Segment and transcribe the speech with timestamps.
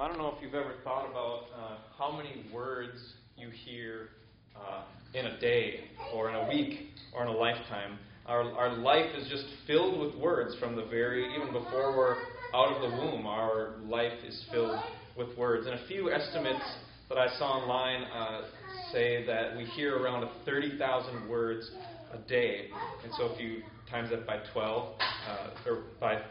[0.00, 2.96] I don't know if you've ever thought about uh, how many words
[3.36, 4.08] you hear
[4.56, 5.80] uh, in a day,
[6.14, 7.98] or in a week, or in a lifetime.
[8.24, 12.16] Our, our life is just filled with words from the very, even before we're
[12.54, 14.80] out of the womb, our life is filled
[15.18, 15.66] with words.
[15.66, 16.64] And a few estimates
[17.10, 18.48] that I saw online uh,
[18.92, 21.70] say that we hear around 30,000 words
[22.14, 22.68] a day.
[23.04, 23.60] And so if you
[23.90, 26.22] times that by 12, uh, or by,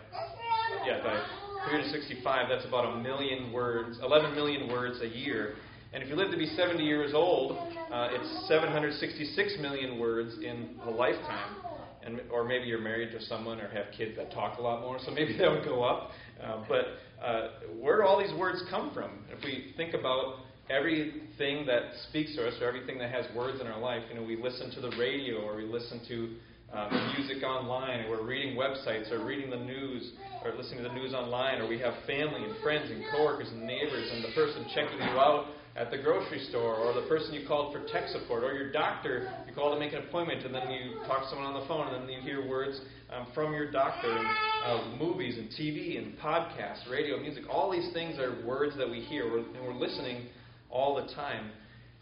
[0.88, 1.24] yeah, by
[1.68, 5.56] 365, that's about a million words, 11 million words a year.
[5.92, 7.58] And if you live to be 70 years old,
[7.92, 11.56] uh, it's 766 million words in a lifetime.
[12.04, 15.00] And, or maybe you're married to someone or have kids that talk a lot more,
[15.04, 16.12] so maybe that would go up.
[16.42, 16.86] Uh, but
[17.24, 19.26] uh, where do all these words come from?
[19.30, 20.38] If we think about
[20.70, 24.24] everything that speaks to us or everything that has words in our life, you know,
[24.24, 26.36] we listen to the radio or we listen to
[26.74, 30.12] um, music online, or we're reading websites, or reading the news,
[30.44, 33.66] or listening to the news online, or we have family and friends and coworkers and
[33.66, 37.48] neighbors, and the person checking you out at the grocery store, or the person you
[37.48, 40.70] called for tech support, or your doctor you call to make an appointment, and then
[40.70, 42.80] you talk to someone on the phone, and then you hear words
[43.12, 44.28] um, from your doctor, and
[44.66, 47.44] uh, movies and TV and podcasts, radio, music.
[47.50, 50.28] All these things are words that we hear, and we're listening
[50.70, 51.50] all the time.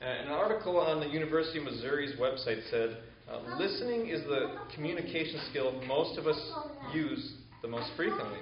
[0.01, 2.97] Uh, an article on the University of Missouri's website said
[3.29, 6.39] uh, listening is the communication skill most of us
[6.93, 8.39] use the most frequently.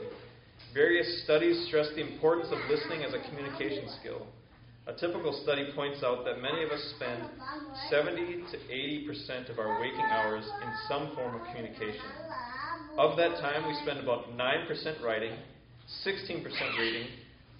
[0.73, 4.27] Various studies stress the importance of listening as a communication skill.
[4.87, 7.23] A typical study points out that many of us spend
[7.89, 12.11] 70 to 80 percent of our waking hours in some form of communication.
[12.97, 15.33] Of that time, we spend about 9 percent writing,
[16.03, 17.07] 16 percent reading,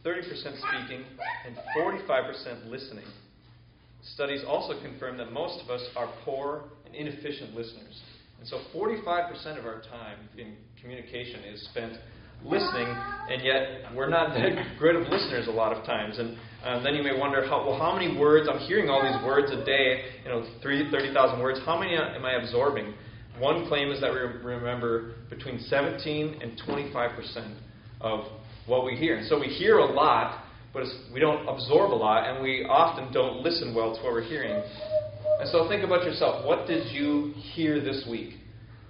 [0.04, 1.04] 30 percent speaking,
[1.48, 3.06] and 45 percent listening.
[4.14, 8.02] Studies also confirm that most of us are poor and inefficient listeners.
[8.40, 11.98] And so 45% of our time in communication is spent
[12.44, 16.20] listening, and yet we're not that good of listeners a lot of times.
[16.20, 18.48] And uh, then you may wonder, how, well, how many words?
[18.52, 21.60] I'm hearing all these words a day, you know, 30,000 words.
[21.66, 22.94] How many am I absorbing?
[23.40, 27.56] One claim is that we remember between 17 and 25%
[28.02, 28.26] of
[28.68, 29.18] what we hear.
[29.18, 30.45] And so we hear a lot,
[30.76, 34.22] but we don't absorb a lot, and we often don't listen well to what we're
[34.22, 34.62] hearing.
[35.40, 36.46] And so think about yourself.
[36.46, 38.34] What did you hear this week?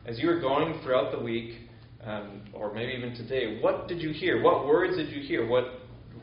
[0.08, 1.60] As you were going throughout the week,
[2.04, 4.42] um, or maybe even today, what did you hear?
[4.42, 5.48] What words did you hear?
[5.48, 5.66] What,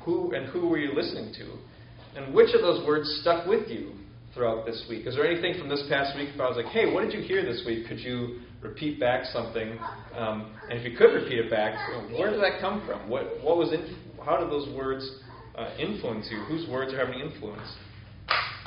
[0.05, 2.21] who and who were you listening to?
[2.21, 3.93] And which of those words stuck with you
[4.35, 5.07] throughout this week?
[5.07, 7.21] Is there anything from this past week if I was like, hey, what did you
[7.21, 7.87] hear this week?
[7.87, 9.79] Could you repeat back something?
[10.17, 11.75] Um, and if you could repeat it back,
[12.11, 13.09] where did that come from?
[13.09, 15.09] What, what was in, how did those words
[15.57, 16.39] uh, influence you?
[16.45, 17.69] Whose words are having influence?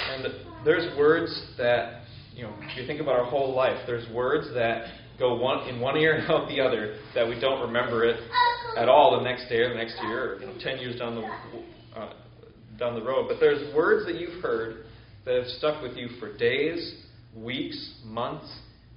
[0.10, 0.26] And
[0.64, 2.04] there's words that,
[2.36, 4.88] you know, if you think about our whole life, there's words that
[5.18, 8.20] go one in one ear and out the other that we don't remember it
[8.78, 11.16] at all the next day or the next year or you know, 10 years down
[11.16, 12.14] the, uh,
[12.78, 13.28] down the road.
[13.28, 14.86] But there's words that you've heard
[15.26, 17.04] that have stuck with you for days,
[17.36, 18.48] weeks, months,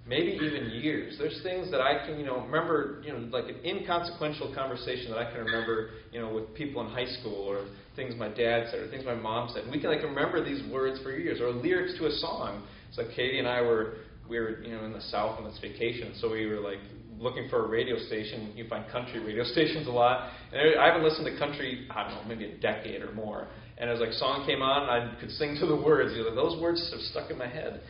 [0.08, 1.16] maybe even years.
[1.18, 5.18] There's things that I can, you know, remember, you know, like an inconsequential conversation that
[5.18, 8.80] I can remember, you know, with people in high school or things my dad said
[8.80, 9.64] or things my mom said.
[9.64, 12.64] And we can like remember these words for years or lyrics to a song.
[12.96, 13.94] Like Katie and I were
[14.28, 16.78] we were, you know, in the south on this vacation, so we were like
[17.18, 18.52] looking for a radio station.
[18.54, 22.14] You find country radio stations a lot, and I haven't listened to country, I don't
[22.14, 23.48] know, maybe a decade or more.
[23.78, 26.12] And as like song came on, I could sing to the words.
[26.16, 27.80] You know, those words have stuck in my head.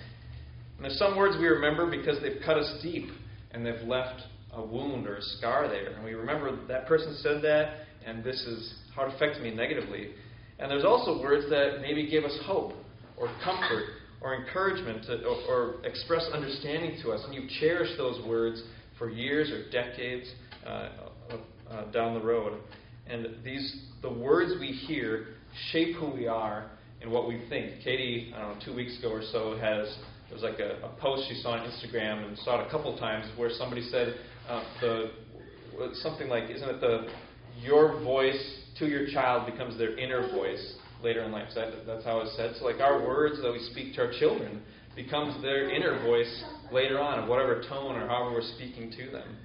[0.79, 3.09] And there's some words we remember because they've cut us deep
[3.51, 4.23] and they've left
[4.53, 5.93] a wound or a scar there.
[5.93, 10.11] And we remember that person said that, and this is how it affected me negatively.
[10.61, 12.75] And there's also words that maybe give us hope
[13.17, 13.87] or comfort
[14.21, 17.23] or encouragement to, or, or, express understanding to us.
[17.25, 18.63] And you cherish those words
[18.99, 20.29] for years or decades
[20.65, 20.89] uh,
[21.71, 22.59] uh, down the road.
[23.09, 25.27] And these, the words we hear
[25.73, 27.83] shape who we are and what we think.
[27.83, 29.97] Katie, I don't know, two weeks ago or so, has
[30.29, 32.97] there was like a, a, post she saw on Instagram and saw it a couple
[32.99, 34.15] times where somebody said
[34.49, 35.11] uh, the
[36.03, 37.09] something like, "Isn't it the
[37.63, 42.05] your voice to your child becomes their inner voice later in life?" So that, that's
[42.05, 42.55] how it's said.
[42.59, 44.63] So like our words that we speak to our children
[44.95, 49.37] becomes their inner voice later on, of whatever tone or however we're speaking to them.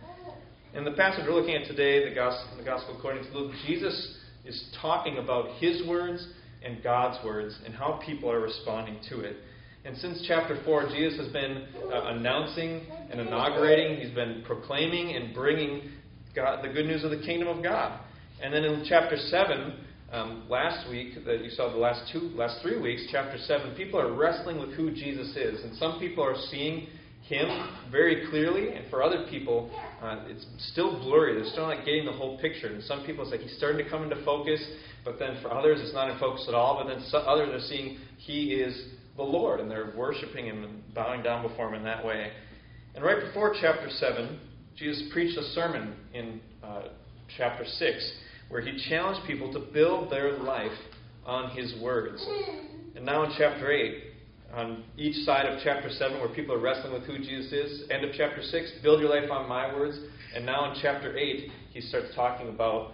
[0.73, 4.17] In the passage we're looking at today, the gospel, the gospel according to Luke, Jesus
[4.43, 6.27] is talking about His words
[6.65, 9.37] and God's words and how people are responding to it.
[9.85, 15.33] And since chapter 4, Jesus has been uh, announcing and inaugurating, he's been proclaiming and
[15.35, 15.91] bringing
[16.33, 17.99] God, the good news of the kingdom of God.
[18.41, 19.73] And then in chapter 7,
[20.13, 23.99] um, last week, that you saw the last two, last three weeks, chapter 7, people
[23.99, 25.63] are wrestling with who Jesus is.
[25.65, 26.87] And some people are seeing
[27.23, 29.69] him very clearly, and for other people,
[30.01, 31.35] uh, it's still blurry.
[31.35, 32.67] They're still not getting the whole picture.
[32.67, 34.61] And some people, it's like he's starting to come into focus,
[35.03, 36.81] but then for others, it's not in focus at all.
[36.81, 41.21] But then others are seeing he is the Lord, and they're worshiping him and bowing
[41.21, 42.31] down before him in that way.
[42.95, 44.39] And right before chapter 7,
[44.75, 46.83] Jesus preached a sermon in uh,
[47.37, 48.13] chapter 6
[48.49, 50.71] where he challenged people to build their life
[51.25, 52.23] on his words.
[52.95, 54.03] And now in chapter 8,
[54.53, 58.05] on each side of chapter 7, where people are wrestling with who Jesus is, end
[58.05, 59.97] of chapter 6, build your life on my words.
[60.35, 62.91] And now in chapter 8, he starts talking about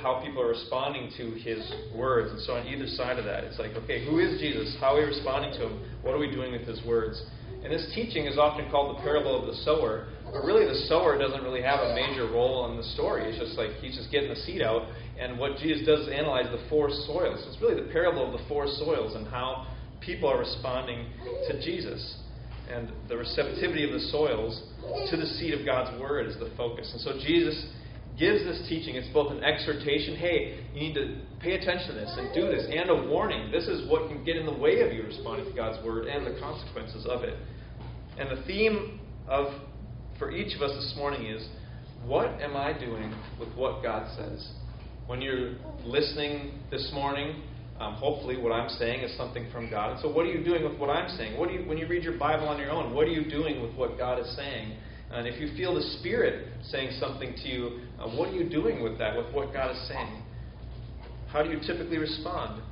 [0.00, 1.62] how people are responding to his
[1.94, 2.30] words.
[2.30, 4.76] And so on either side of that, it's like, okay, who is Jesus?
[4.80, 5.80] How are we responding to him?
[6.02, 7.22] What are we doing with his words?
[7.62, 11.18] And this teaching is often called the parable of the sower, but really the sower
[11.18, 13.28] doesn't really have a major role in the story.
[13.28, 14.86] It's just like he's just getting the seed out,
[15.18, 17.42] and what Jesus does is analyze the four soils.
[17.50, 19.66] It's really the parable of the four soils and how
[20.00, 21.06] people are responding
[21.48, 21.98] to Jesus.
[22.70, 24.62] And the receptivity of the soils
[25.10, 26.88] to the seed of God's word is the focus.
[26.92, 27.66] And so Jesus
[28.18, 28.96] gives this teaching.
[28.96, 32.66] It's both an exhortation hey, you need to pay attention to this and do this,
[32.70, 33.50] and a warning.
[33.50, 36.26] This is what can get in the way of you responding to God's word and
[36.26, 37.38] the consequences of it.
[38.18, 39.46] And the theme of
[40.18, 41.46] for each of us this morning is
[42.04, 44.50] what am I doing with what God says?
[45.06, 45.54] When you're
[45.84, 47.42] listening this morning,
[47.80, 49.92] um, hopefully what I'm saying is something from God.
[49.92, 51.38] And so, what are you doing with what I'm saying?
[51.38, 53.62] What do you, when you read your Bible on your own, what are you doing
[53.62, 54.76] with what God is saying?
[55.10, 58.82] And if you feel the Spirit saying something to you, uh, what are you doing
[58.82, 60.22] with that, with what God is saying?
[61.28, 62.62] How do you typically respond?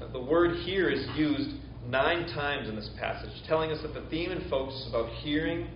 [0.00, 1.50] Uh, the word here is used
[1.86, 5.68] nine times in this passage, telling us that the theme and focus is about hearing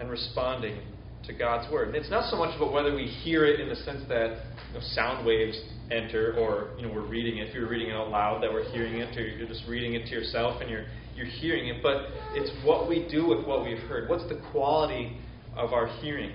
[0.00, 0.78] and responding
[1.26, 1.88] to God's word.
[1.88, 4.38] And it's not so much about whether we hear it in the sense that
[4.68, 5.58] you know, sound waves
[5.90, 7.48] enter, or you know we're reading it.
[7.48, 10.06] If you're reading it out loud, that we're hearing it, or you're just reading it
[10.06, 10.86] to yourself and you're
[11.16, 11.82] you're hearing it.
[11.82, 14.08] But it's what we do with what we've heard.
[14.08, 15.18] What's the quality
[15.56, 16.32] of our hearing?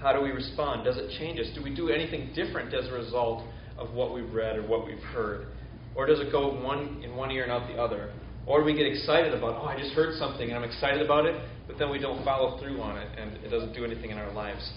[0.00, 0.84] How do we respond?
[0.84, 1.46] Does it change us?
[1.54, 3.44] Do we do anything different as a result
[3.78, 5.46] of what we've read or what we've heard?
[5.94, 8.12] Or does it go one in one ear and out the other?
[8.46, 11.24] Or do we get excited about, oh, I just heard something and I'm excited about
[11.24, 14.18] it, but then we don't follow through on it and it doesn't do anything in
[14.18, 14.70] our lives?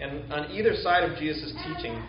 [0.00, 2.02] And on either side of Jesus' teaching,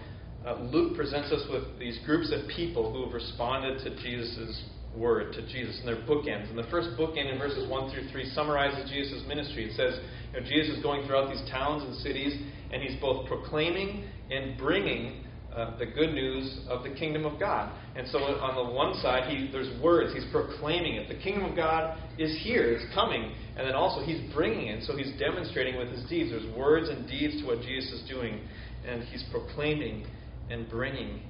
[0.45, 4.63] uh, Luke presents us with these groups of people who have responded to Jesus'
[4.97, 6.49] word, to Jesus, and they're bookends.
[6.49, 9.65] And the first bookend in verses 1 through 3 summarizes Jesus' ministry.
[9.65, 9.99] It says,
[10.33, 12.39] you know, Jesus is going throughout these towns and cities,
[12.71, 15.25] and he's both proclaiming and bringing
[15.55, 17.71] uh, the good news of the kingdom of God.
[17.95, 20.13] And so on the one side, he, there's words.
[20.13, 21.07] He's proclaiming it.
[21.07, 22.73] The kingdom of God is here.
[22.73, 23.31] It's coming.
[23.55, 24.83] And then also he's bringing it.
[24.83, 26.31] So he's demonstrating with his deeds.
[26.31, 28.41] There's words and deeds to what Jesus is doing.
[28.85, 30.05] And he's proclaiming
[30.49, 31.21] and bringing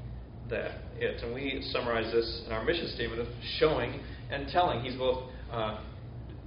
[0.50, 1.22] that it.
[1.24, 3.28] And we summarize this in our mission statement of
[3.60, 4.00] showing
[4.32, 4.82] and telling.
[4.82, 5.82] He's both uh,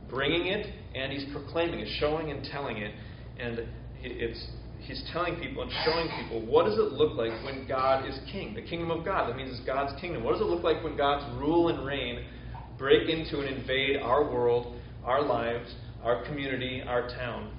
[0.09, 2.95] bringing it and he's proclaiming it, showing and telling it.
[3.39, 3.61] And
[4.00, 4.47] it's
[4.81, 8.55] he's telling people and showing people what does it look like when God is king?
[8.55, 9.29] The kingdom of God.
[9.29, 10.25] That means it's God's kingdom.
[10.25, 12.25] What does it look like when God's rule and reign
[12.79, 17.53] break into and invade our world, our lives, our community, our town?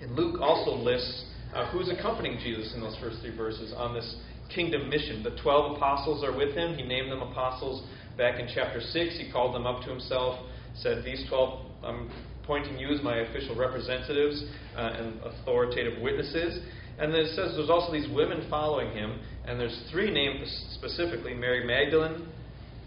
[0.00, 1.24] And Luke also lists
[1.54, 4.16] uh, who's accompanying Jesus in those first three verses on this
[4.54, 5.22] kingdom mission.
[5.22, 6.74] The 12 apostles are with him.
[6.74, 7.86] He named them apostles
[8.16, 9.18] back in chapter 6.
[9.18, 10.38] He called them up to himself,
[10.74, 12.10] said, These 12, I'm
[12.42, 14.44] appointing you as my official representatives
[14.76, 16.60] uh, and authoritative witnesses.
[16.98, 21.32] And then it says there's also these women following him, and there's three named specifically
[21.32, 22.26] Mary Magdalene,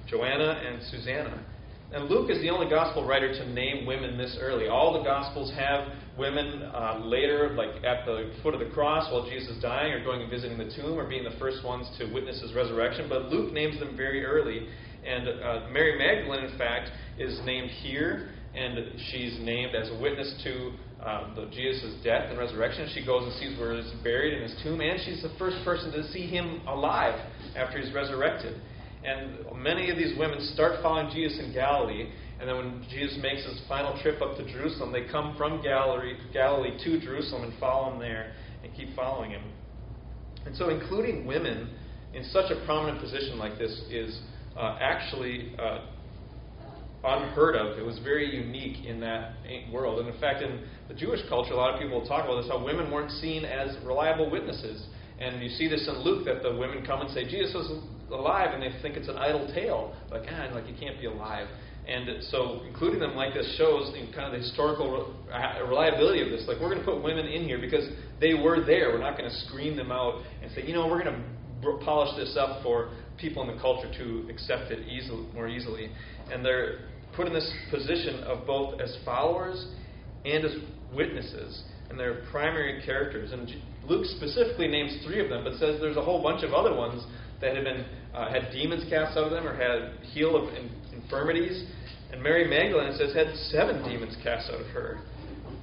[0.07, 1.45] Joanna, and Susanna.
[1.93, 4.67] And Luke is the only gospel writer to name women this early.
[4.67, 9.29] All the gospels have women uh, later, like at the foot of the cross while
[9.29, 12.11] Jesus is dying, or going and visiting the tomb, or being the first ones to
[12.13, 13.07] witness his resurrection.
[13.09, 14.67] But Luke names them very early.
[15.05, 20.33] And uh, Mary Magdalene, in fact, is named here and she's named as a witness
[20.43, 22.89] to uh, the Jesus' death and resurrection.
[22.93, 25.91] She goes and sees where he's buried in his tomb, and she's the first person
[25.93, 27.15] to see him alive
[27.55, 28.59] after he's resurrected.
[29.03, 33.43] And many of these women start following Jesus in Galilee, and then when Jesus makes
[33.45, 37.93] his final trip up to Jerusalem, they come from Galilee, Galilee to Jerusalem and follow
[37.93, 39.43] him there and keep following him.
[40.45, 41.69] And so, including women
[42.13, 44.19] in such a prominent position like this is
[44.57, 45.85] uh, actually uh,
[47.03, 47.77] unheard of.
[47.77, 49.33] It was very unique in that
[49.71, 49.99] world.
[49.99, 52.63] And in fact, in the Jewish culture, a lot of people talk about this how
[52.63, 54.85] women weren't seen as reliable witnesses.
[55.19, 58.53] And you see this in Luke that the women come and say, Jesus was alive,
[58.53, 59.95] and they think it's an idle tale.
[60.11, 61.47] Like, ah, like he can't be alive.
[61.87, 65.15] And so, including them like this shows kind of the historical
[65.67, 66.45] reliability of this.
[66.47, 67.89] Like, we're going to put women in here because
[68.19, 68.89] they were there.
[68.89, 72.15] We're not going to screen them out and say, you know, we're going to polish
[72.17, 75.89] this up for people in the culture to accept it easily, more easily.
[76.31, 76.79] And they're
[77.15, 79.67] put in this position of both as followers
[80.23, 80.51] and as
[80.93, 83.31] witnesses, and they're primary characters.
[83.31, 83.49] And
[83.87, 87.03] Luke specifically names three of them, but says there's a whole bunch of other ones
[87.41, 90.69] that had been uh, had demons cast out of them or had heal of in,
[90.93, 91.65] infirmities.
[92.11, 94.99] And Mary Magdalene says had seven demons cast out of her.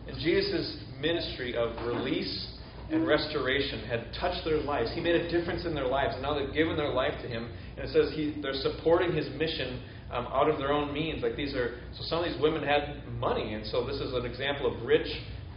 [0.09, 2.49] And Jesus' ministry of release
[2.91, 4.91] and restoration had touched their lives.
[4.95, 7.51] He made a difference in their lives, and now they've given their life to Him.
[7.77, 11.23] And it says he, they're supporting His mission um, out of their own means.
[11.23, 14.25] Like these are, so some of these women had money, and so this is an
[14.25, 15.07] example of rich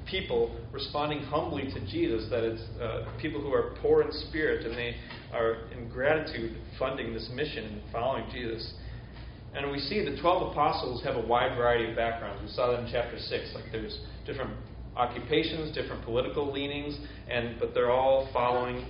[0.09, 2.29] people responding humbly to Jesus.
[2.29, 4.95] That it's uh, people who are poor in spirit, and they
[5.33, 8.73] are in gratitude funding this mission and following Jesus.
[9.53, 12.41] And we see the 12 apostles have a wide variety of backgrounds.
[12.41, 13.51] We saw that in chapter 6.
[13.53, 14.51] Like there's different
[14.95, 16.97] occupations, different political leanings,
[17.29, 18.85] and but they're all following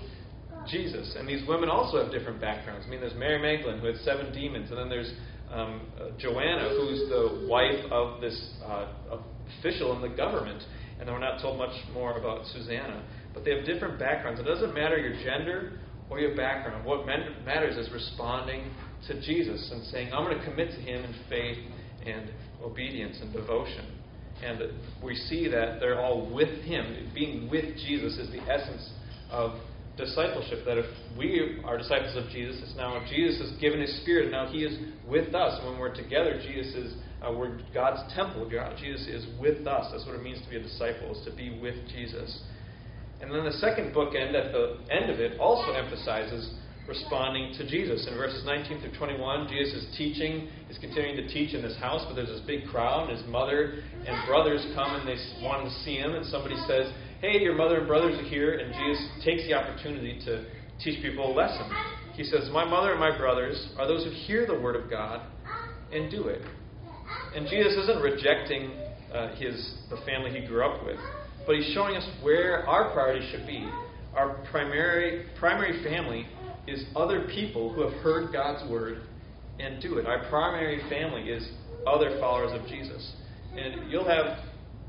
[0.67, 1.15] Jesus.
[1.17, 2.85] And these women also have different backgrounds.
[2.87, 5.11] I mean, there's Mary Magdalene who had seven demons, and then there's
[5.51, 8.87] um, uh, Joanna who's the wife of this uh,
[9.59, 10.63] official in the government.
[11.01, 13.03] And then we're not told much more about Susanna.
[13.34, 14.39] But they have different backgrounds.
[14.39, 15.79] It doesn't matter your gender
[16.12, 16.86] or your background.
[16.86, 18.70] What matters is responding
[19.08, 21.58] to Jesus and saying, I'm going to commit to Him in faith
[22.05, 22.29] and
[22.63, 23.84] obedience and devotion.
[24.43, 24.62] And
[25.03, 27.10] we see that they're all with Him.
[27.15, 28.88] Being with Jesus is the essence
[29.31, 29.53] of
[29.98, 30.65] discipleship.
[30.65, 30.86] That if
[31.17, 34.63] we are disciples of Jesus, it's now Jesus has given His Spirit, and now He
[34.63, 34.77] is
[35.08, 35.60] with us.
[35.65, 38.49] When we're together, Jesus is uh, we're God's temple.
[38.49, 39.91] God, Jesus is with us.
[39.91, 42.41] That's what it means to be a disciple, is to be with Jesus.
[43.21, 46.55] And then the second bookend at the end of it also emphasizes
[46.87, 48.07] responding to Jesus.
[48.09, 52.03] In verses 19 through 21, Jesus is teaching, he's continuing to teach in this house,
[52.07, 55.71] but there's this big crowd, and his mother and brothers come and they want to
[55.85, 59.43] see him, and somebody says, Hey, your mother and brothers are here, and Jesus takes
[59.43, 60.45] the opportunity to
[60.83, 61.69] teach people a lesson.
[62.13, 65.21] He says, My mother and my brothers are those who hear the word of God
[65.91, 66.41] and do it.
[67.35, 68.71] And Jesus isn't rejecting
[69.13, 71.00] uh, his the family he grew up with,
[71.45, 73.69] but he's showing us where our priority should be.
[74.15, 76.27] Our primary primary family
[76.67, 79.01] is other people who have heard God's word
[79.59, 80.05] and do it.
[80.05, 81.47] Our primary family is
[81.88, 83.13] other followers of Jesus.
[83.55, 84.39] And you'll have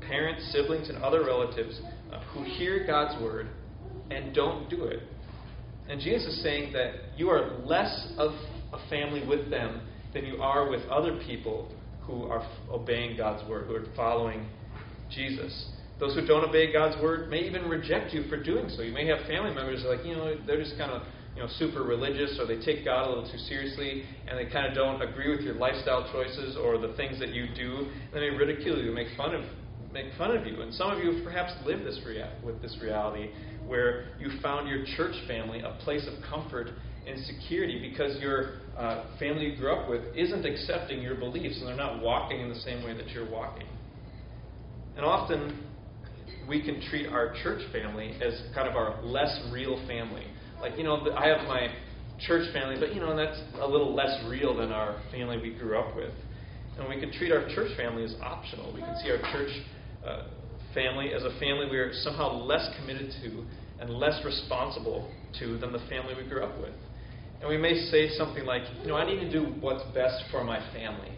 [0.01, 1.79] parents, siblings, and other relatives
[2.11, 3.47] uh, who hear God's word
[4.09, 5.03] and don't do it.
[5.89, 8.31] And Jesus is saying that you are less of
[8.71, 9.81] a family with them
[10.13, 11.71] than you are with other people
[12.05, 14.47] who are obeying God's word, who are following
[15.09, 15.69] Jesus.
[15.99, 18.81] Those who don't obey God's word may even reject you for doing so.
[18.81, 21.03] You may have family members are like, you know, they're just kind of
[21.35, 24.67] you know, super religious or they take God a little too seriously and they kind
[24.67, 27.89] of don't agree with your lifestyle choices or the things that you do.
[28.13, 29.43] They may ridicule you, make fun of
[29.91, 30.61] make fun of you.
[30.61, 33.29] And some of you have perhaps lived this rea- with this reality
[33.67, 36.69] where you found your church family a place of comfort
[37.07, 41.67] and security because your uh, family you grew up with isn't accepting your beliefs and
[41.67, 43.67] they're not walking in the same way that you're walking.
[44.95, 45.67] And often
[46.47, 50.25] we can treat our church family as kind of our less real family.
[50.61, 51.67] Like, you know, I have my
[52.27, 55.77] church family, but, you know, that's a little less real than our family we grew
[55.77, 56.13] up with.
[56.77, 58.73] And we can treat our church family as optional.
[58.73, 59.51] We can see our church
[60.07, 60.23] uh,
[60.73, 63.45] family as a family we are somehow less committed to
[63.79, 66.73] and less responsible to than the family we grew up with.
[67.43, 70.45] And we may say something like, you know, I need to do what's best for
[70.45, 71.11] my family.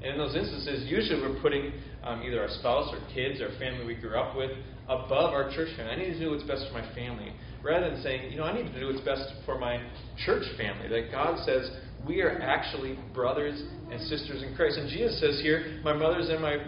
[0.00, 1.72] And in those instances, usually we're putting
[2.04, 4.52] um, either our spouse or kids or family we grew up with
[4.84, 5.92] above our church family.
[5.92, 7.32] I need to do what's best for my family
[7.64, 9.82] rather than saying, you know, I need to do what's best for my
[10.24, 10.86] church family.
[10.86, 11.68] That God says
[12.06, 13.60] we are actually brothers
[13.90, 14.78] and sisters in Christ.
[14.78, 16.58] And Jesus says here, my mothers and my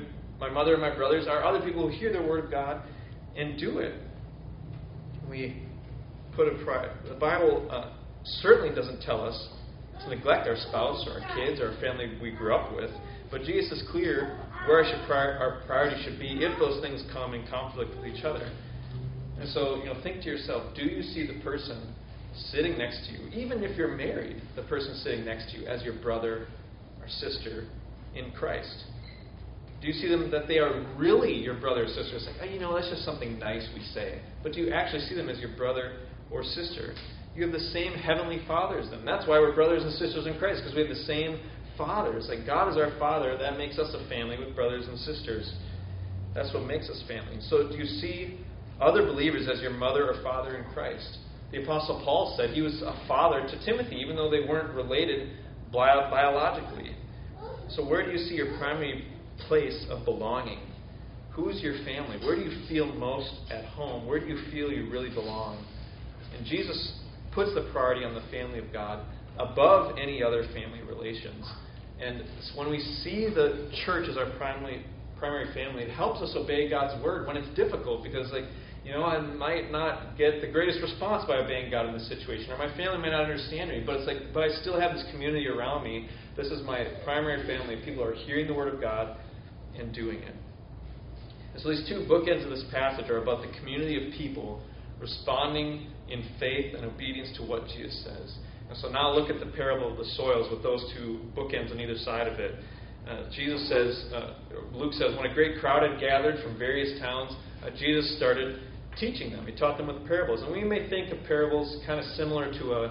[0.40, 2.82] my mother and my brothers are other people who hear the word of God
[3.36, 3.94] and do it.
[5.30, 5.62] We
[6.34, 7.92] put a pri- the Bible uh,
[8.24, 9.48] certainly doesn't tell us
[10.02, 12.90] to neglect our spouse or our kids or our family we grew up with,
[13.30, 17.34] but Jesus is clear where our, prior, our priority should be if those things come
[17.34, 18.50] in conflict with each other.
[19.38, 21.94] And so, you know, think to yourself, do you see the person
[22.50, 25.82] sitting next to you, even if you're married, the person sitting next to you as
[25.82, 26.46] your brother
[27.00, 27.66] or sister
[28.14, 28.84] in Christ?
[29.80, 32.16] Do you see them that they are really your brother or sister?
[32.16, 34.20] It's like, oh, you know, that's just something nice we say.
[34.42, 35.98] But do you actually see them as your brother
[36.30, 36.94] or sister?
[37.34, 39.04] You have the same heavenly Father as them.
[39.04, 41.40] That's why we're brothers and sisters in Christ, because we have the same
[41.76, 42.26] fathers.
[42.28, 45.52] Like God is our Father, that makes us a family with brothers and sisters.
[46.34, 47.38] That's what makes us family.
[47.48, 48.38] So do you see
[48.80, 51.18] other believers as your mother or father in Christ.
[51.52, 55.30] The Apostle Paul said he was a father to Timothy, even though they weren't related
[55.72, 56.96] bio- biologically.
[57.70, 59.06] So, where do you see your primary
[59.46, 60.60] place of belonging?
[61.30, 62.18] Who's your family?
[62.24, 64.06] Where do you feel most at home?
[64.06, 65.64] Where do you feel you really belong?
[66.36, 67.00] And Jesus
[67.34, 69.04] puts the priority on the family of God
[69.38, 71.44] above any other family relations.
[72.00, 72.24] And
[72.56, 74.84] when we see the church as our primary
[75.18, 78.44] primary family, it helps us obey God's word when it's difficult because like
[78.84, 82.52] you know, I might not get the greatest response by obeying God in this situation,
[82.52, 85.04] or my family may not understand me, but it's like, but I still have this
[85.10, 86.06] community around me.
[86.36, 87.80] This is my primary family.
[87.82, 89.16] People are hearing the Word of God
[89.78, 90.34] and doing it.
[91.54, 94.60] And so these two bookends of this passage are about the community of people
[95.00, 98.36] responding in faith and obedience to what Jesus says.
[98.68, 101.80] And so now look at the parable of the soils with those two bookends on
[101.80, 102.54] either side of it.
[103.08, 104.34] Uh, Jesus says, uh,
[104.72, 107.32] Luke says, when a great crowd had gathered from various towns,
[107.62, 108.60] uh, Jesus started
[108.98, 109.46] teaching them.
[109.46, 110.42] He taught them with parables.
[110.42, 112.84] And we may think of parables kind of similar to a,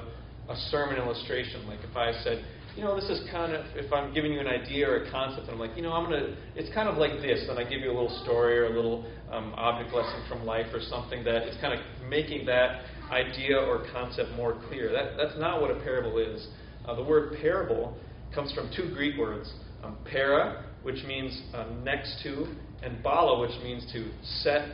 [0.49, 1.65] a sermon illustration.
[1.67, 4.47] Like if I said, you know, this is kind of, if I'm giving you an
[4.47, 6.97] idea or a concept, and I'm like, you know, I'm going to, it's kind of
[6.97, 7.45] like this.
[7.47, 10.65] Then I give you a little story or a little um, object lesson from life
[10.73, 14.91] or something that is kind of making that idea or concept more clear.
[14.91, 16.47] That, that's not what a parable is.
[16.85, 17.95] Uh, the word parable
[18.33, 19.53] comes from two Greek words
[19.83, 22.47] um, para, which means uh, next to,
[22.81, 24.09] and bala, which means to
[24.41, 24.67] set,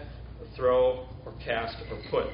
[0.56, 2.28] throw, or cast, or put.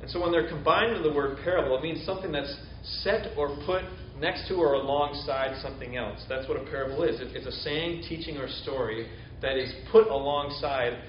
[0.00, 2.54] And so when they're combined with the word parable, it means something that's
[3.02, 3.82] set or put
[4.20, 6.24] next to or alongside something else.
[6.28, 7.20] That's what a parable is.
[7.20, 9.08] It's a saying, teaching, or story
[9.42, 11.02] that is put alongside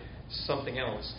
[0.46, 1.14] something else.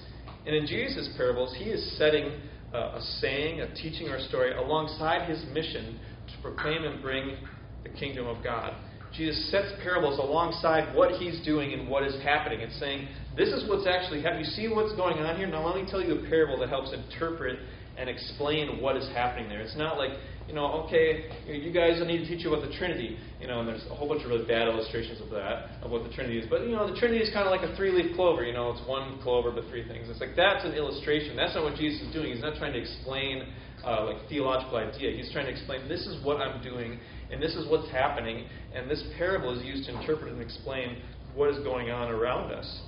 [0.46, 2.40] And in Jesus' parables, he is setting
[2.72, 7.36] a saying, a teaching, or a story alongside his mission to proclaim and bring
[7.82, 8.74] the kingdom of God.
[9.16, 13.68] Jesus sets parables alongside what he's doing and what is happening and saying, This is
[13.68, 14.44] what's actually happening.
[14.44, 15.46] You see what's going on here?
[15.46, 17.58] Now, let me tell you a parable that helps interpret
[17.96, 19.60] and explain what is happening there.
[19.60, 20.10] It's not like,
[20.48, 23.60] you know, okay, you guys I need to teach you about the Trinity, you know,
[23.60, 26.38] and there's a whole bunch of really bad illustrations of that, of what the Trinity
[26.38, 26.48] is.
[26.48, 28.72] But, you know, the Trinity is kind of like a three leaf clover, you know,
[28.72, 30.08] it's one clover but three things.
[30.08, 31.36] It's like that's an illustration.
[31.36, 32.32] That's not what Jesus is doing.
[32.32, 33.44] He's not trying to explain
[33.84, 35.12] uh, like theological idea.
[35.12, 36.98] He's trying to explain this is what I'm doing
[37.30, 40.96] and this is what's happening, and this parable is used to interpret and explain
[41.34, 42.80] what is going on around us.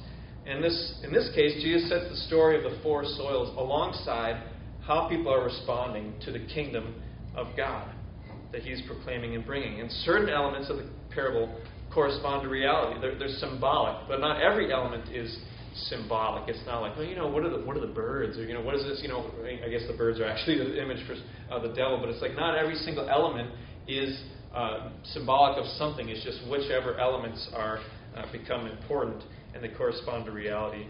[0.46, 4.42] And this, in this case, Jesus sets the story of the four soils alongside
[4.80, 6.94] how people are responding to the kingdom
[7.34, 7.92] of God
[8.52, 9.80] that he's proclaiming and bringing.
[9.80, 11.60] And certain elements of the parable
[11.92, 13.00] correspond to reality.
[13.00, 15.38] They're, they're symbolic, but not every element is
[15.88, 16.49] symbolic.
[16.49, 18.54] It's not like, well, you know, what are the what are the birds, or you
[18.54, 19.00] know, what is this?
[19.02, 21.14] You know, I guess the birds are actually the image for
[21.52, 23.50] uh, the devil, but it's like not every single element
[23.86, 24.21] is
[24.54, 26.08] uh, symbolic of something.
[26.08, 27.80] It's just whichever elements are
[28.16, 29.23] uh, become important
[29.54, 30.86] and they correspond to reality.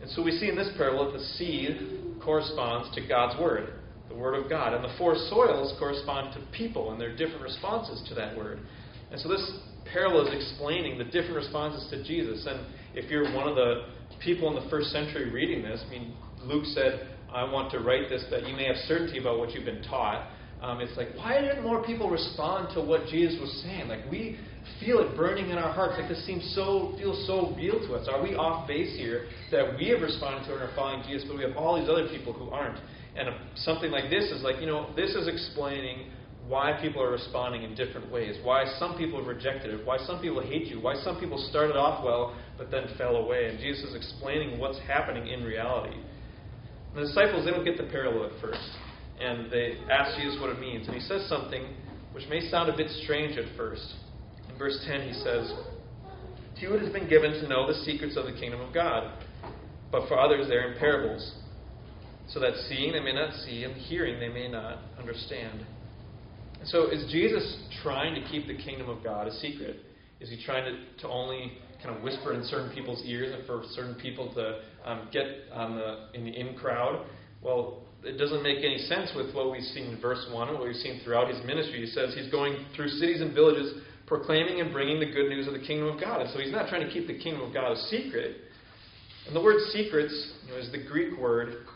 [0.00, 3.77] And so we see in this parable that the seed corresponds to God's word,
[4.18, 8.14] word of God, and the four soils correspond to people and their different responses to
[8.14, 8.60] that word.
[9.10, 9.58] And so this
[9.92, 12.46] parable is explaining the different responses to Jesus.
[12.46, 12.60] And
[12.94, 13.86] if you're one of the
[14.22, 18.08] people in the first century reading this, I mean, Luke said, I want to write
[18.08, 20.30] this that you may have certainty about what you've been taught.
[20.62, 23.88] Um, it's like, why didn't more people respond to what Jesus was saying?
[23.88, 24.38] Like, we
[24.80, 25.94] feel it burning in our hearts.
[25.98, 28.08] Like, this seems so, feels so real to us.
[28.08, 31.36] Are we off base here that we have responded to and are following Jesus, but
[31.36, 32.78] we have all these other people who aren't?
[33.18, 36.10] And something like this is like, you know, this is explaining
[36.46, 40.40] why people are responding in different ways, why some people rejected it, why some people
[40.40, 43.48] hate you, why some people started off well but then fell away.
[43.48, 45.96] And Jesus is explaining what's happening in reality.
[46.94, 48.70] And the disciples, they don't get the parable at first
[49.20, 50.86] and they ask Jesus what it means.
[50.86, 51.74] And he says something
[52.12, 53.94] which may sound a bit strange at first.
[54.50, 55.52] In verse 10, he says,
[56.56, 59.12] To you it has been given to know the secrets of the kingdom of God,
[59.90, 61.34] but for others they're in parables,
[62.28, 65.64] so that seeing they may not see, and hearing they may not understand.
[66.60, 69.76] And so, is Jesus trying to keep the kingdom of God a secret?
[70.20, 73.62] Is he trying to, to only kind of whisper in certain people's ears and for
[73.70, 77.06] certain people to um, get on the in the in crowd?
[77.42, 80.66] Well, it doesn't make any sense with what we've seen in verse 1 and what
[80.66, 81.80] we've seen throughout his ministry.
[81.80, 83.74] He says he's going through cities and villages
[84.06, 86.22] proclaiming and bringing the good news of the kingdom of God.
[86.22, 88.36] And so he's not trying to keep the kingdom of God a secret.
[89.26, 91.66] And the word secrets you know, is the Greek word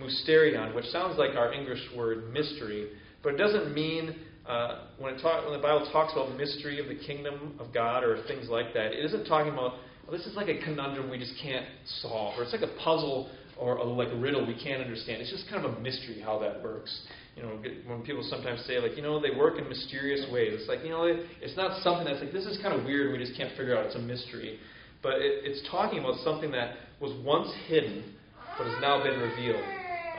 [0.00, 2.90] mysterion, which sounds like our English word mystery,
[3.22, 4.16] but it doesn't mean
[4.48, 7.72] uh, when, it talk, when the Bible talks about the mystery of the kingdom of
[7.72, 9.74] God or things like that, it isn't talking about
[10.06, 11.66] well, this is like a conundrum we just can't
[12.00, 15.20] solve, or it's like a puzzle or a, like a riddle we can't understand.
[15.20, 17.06] It's just kind of a mystery how that works.
[17.36, 20.52] You know, when people sometimes say like, you know, they work in mysterious ways.
[20.54, 23.12] It's like, you know, it's not something that's like this is kind of weird.
[23.12, 23.86] We just can't figure out.
[23.86, 24.58] It's a mystery,
[25.02, 28.16] but it, it's talking about something that was once hidden
[28.56, 29.64] but has now been revealed.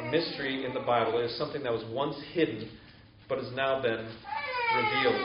[0.02, 2.70] A mystery in the Bible is something that was once hidden
[3.30, 4.10] but has now been
[4.76, 5.22] revealed.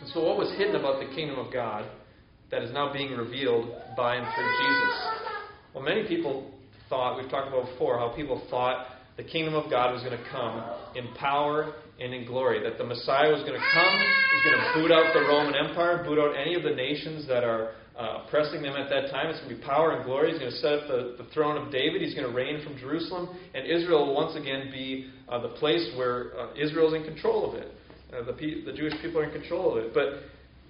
[0.00, 1.90] And so, what was hidden about the kingdom of God
[2.50, 4.94] that is now being revealed by and through Jesus?
[5.74, 6.52] Well, many people
[6.88, 10.30] thought, we've talked about before, how people thought the kingdom of God was going to
[10.30, 10.62] come
[10.94, 12.62] in power and in glory.
[12.62, 16.04] That the Messiah was going to come, he's going to boot out the Roman Empire,
[16.04, 19.28] boot out any of the nations that are uh, oppressing them at that time.
[19.28, 20.30] It's going to be power and glory.
[20.30, 22.02] He's going to set up the, the throne of David.
[22.02, 23.28] He's going to reign from Jerusalem.
[23.54, 27.50] And Israel will once again be uh, the place where uh, Israel is in control
[27.50, 27.68] of it.
[28.12, 28.32] Uh, the,
[28.64, 29.94] the Jewish people are in control of it.
[29.94, 30.24] But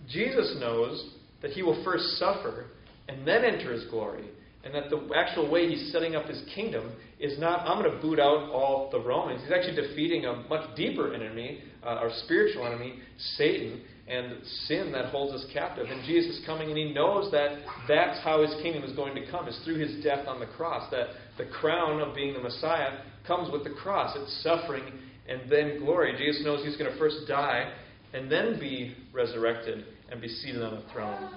[0.09, 2.67] Jesus knows that he will first suffer
[3.09, 4.29] and then enter his glory.
[4.65, 8.01] And that the actual way he's setting up his kingdom is not, I'm going to
[8.01, 9.43] boot out all the Romans.
[9.43, 12.99] He's actually defeating a much deeper enemy, uh, our spiritual enemy,
[13.37, 15.87] Satan and sin that holds us captive.
[15.89, 19.31] And Jesus is coming, and he knows that that's how his kingdom is going to
[19.31, 20.91] come, is through his death on the cross.
[20.91, 24.17] That the crown of being the Messiah comes with the cross.
[24.17, 24.85] It's suffering
[25.29, 26.15] and then glory.
[26.19, 27.73] Jesus knows he's going to first die
[28.13, 31.31] and then be resurrected and be seated on the throne.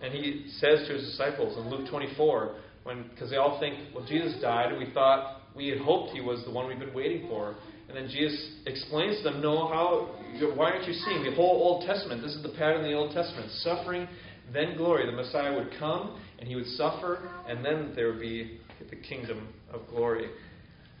[0.00, 4.06] And he says to his disciples in Luke 24, when because they all think, well,
[4.06, 7.28] Jesus died, and we thought we had hoped he was the one we've been waiting
[7.28, 7.56] for.
[7.88, 10.14] And then Jesus explains to them, No, how,
[10.54, 12.22] why aren't you seeing the whole Old Testament?
[12.22, 14.06] This is the pattern of the Old Testament suffering,
[14.52, 15.06] then glory.
[15.06, 19.48] The Messiah would come, and he would suffer, and then there would be the kingdom
[19.72, 20.28] of glory.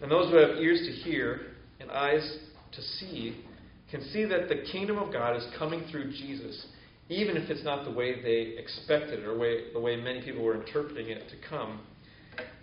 [0.00, 2.38] And those who have ears to hear and eyes
[2.72, 3.44] to see
[3.90, 6.66] can see that the kingdom of God is coming through Jesus,
[7.08, 10.62] even if it's not the way they expected or way, the way many people were
[10.62, 11.80] interpreting it to come.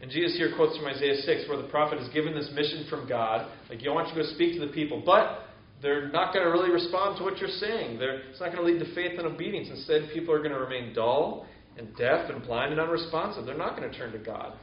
[0.06, 3.10] And Jesus here quotes from Isaiah 6, where the prophet is given this mission from
[3.10, 3.50] God.
[3.72, 5.50] Like, you want you to go speak to the people, but
[5.82, 7.98] they're not going to really respond to what you're saying.
[7.98, 9.68] They're, it's not going to lead to faith and obedience.
[9.72, 11.48] Instead, people are going to remain dull
[11.80, 13.48] and deaf and blind and unresponsive.
[13.48, 14.54] They're not going to turn to God.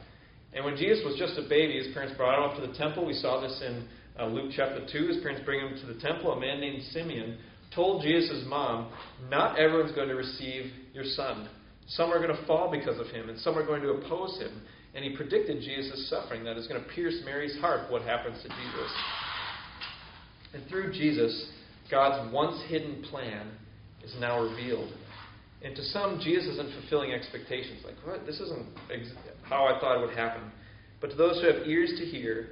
[0.53, 3.05] And when Jesus was just a baby, his parents brought him up to the temple.
[3.05, 3.85] We saw this in
[4.17, 5.07] uh, Luke chapter 2.
[5.07, 6.31] His parents bring him to the temple.
[6.31, 7.37] A man named Simeon
[7.75, 8.93] told Jesus' mom,
[9.29, 11.49] Not everyone's going to receive your son.
[11.85, 14.61] Some are going to fall because of him, and some are going to oppose him.
[14.95, 18.49] And he predicted Jesus' suffering that is going to pierce Mary's heart what happens to
[18.49, 18.91] Jesus.
[20.53, 21.51] And through Jesus,
[21.89, 23.47] God's once hidden plan
[24.03, 24.91] is now revealed.
[25.63, 27.79] And to some, Jesus isn't fulfilling expectations.
[27.85, 28.25] Like, what?
[28.25, 30.43] This isn't ex- how I thought it would happen.
[31.01, 32.49] But to those who have ears to hear,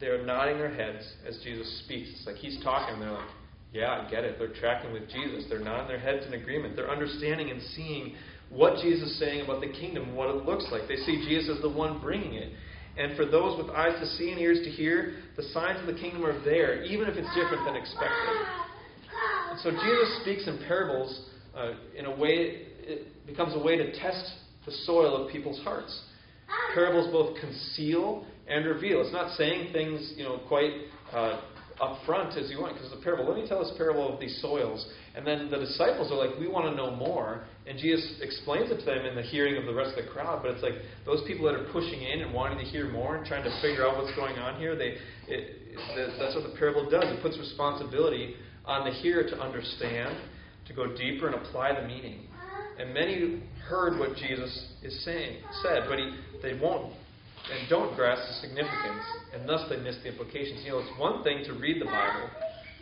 [0.00, 2.08] they're nodding their heads as Jesus speaks.
[2.16, 3.28] It's like he's talking, they're like,
[3.72, 4.38] yeah, I get it.
[4.38, 5.44] They're tracking with Jesus.
[5.48, 6.76] They're nodding their heads in agreement.
[6.76, 8.14] They're understanding and seeing
[8.50, 10.88] what Jesus is saying about the kingdom, what it looks like.
[10.88, 12.52] They see Jesus as the one bringing it.
[12.96, 16.00] And for those with eyes to see and ears to hear, the signs of the
[16.00, 18.46] kingdom are there, even if it's different than expected.
[19.50, 23.92] And so Jesus speaks in parables uh, in a way, it becomes a way to
[23.98, 24.32] test
[24.64, 26.02] the soil of people's hearts.
[26.68, 29.00] Parables both conceal and reveal.
[29.00, 30.72] It's not saying things, you know, quite
[31.12, 31.40] uh,
[31.80, 34.40] up front as you want, because the parable, let me tell this parable of these
[34.40, 34.86] soils.
[35.14, 37.44] And then the disciples are like, we want to know more.
[37.66, 40.40] And Jesus explains it to them in the hearing of the rest of the crowd.
[40.42, 43.26] But it's like those people that are pushing in and wanting to hear more and
[43.26, 44.96] trying to figure out what's going on here, they,
[45.28, 45.56] it,
[46.18, 47.04] that's what the parable does.
[47.04, 50.16] It puts responsibility on the hearer to understand,
[50.66, 52.26] to go deeper and apply the meaning.
[52.78, 56.92] And many heard what Jesus is saying, said, but he, they won't
[57.52, 60.62] and don't grasp the significance, and thus they miss the implications.
[60.64, 62.28] You know, it's one thing to read the Bible.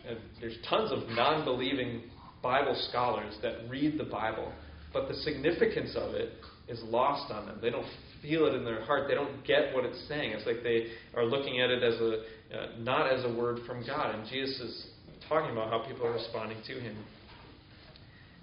[0.09, 2.03] And there's tons of non believing
[2.43, 4.53] Bible scholars that read the Bible,
[4.93, 6.33] but the significance of it
[6.69, 7.59] is lost on them.
[7.61, 7.87] They don't
[8.23, 9.07] feel it in their heart.
[9.09, 10.33] They don't get what it's saying.
[10.33, 12.23] It's like they are looking at it as a
[12.55, 14.15] uh, not as a word from God.
[14.15, 14.87] And Jesus is
[15.29, 16.97] talking about how people are responding to Him.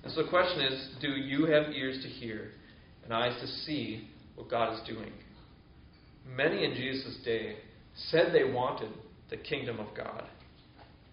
[0.04, 2.50] And so the question is, do you have ears to hear
[3.04, 5.12] and eyes to see what God is doing?
[6.26, 7.58] Many in Jesus' day
[8.10, 8.92] said they wanted
[9.30, 10.26] the kingdom of God.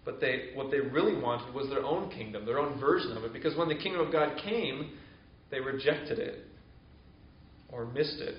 [0.05, 3.33] But they, what they really wanted was their own kingdom, their own version of it.
[3.33, 4.91] Because when the kingdom of God came,
[5.51, 6.45] they rejected it
[7.69, 8.35] or missed it.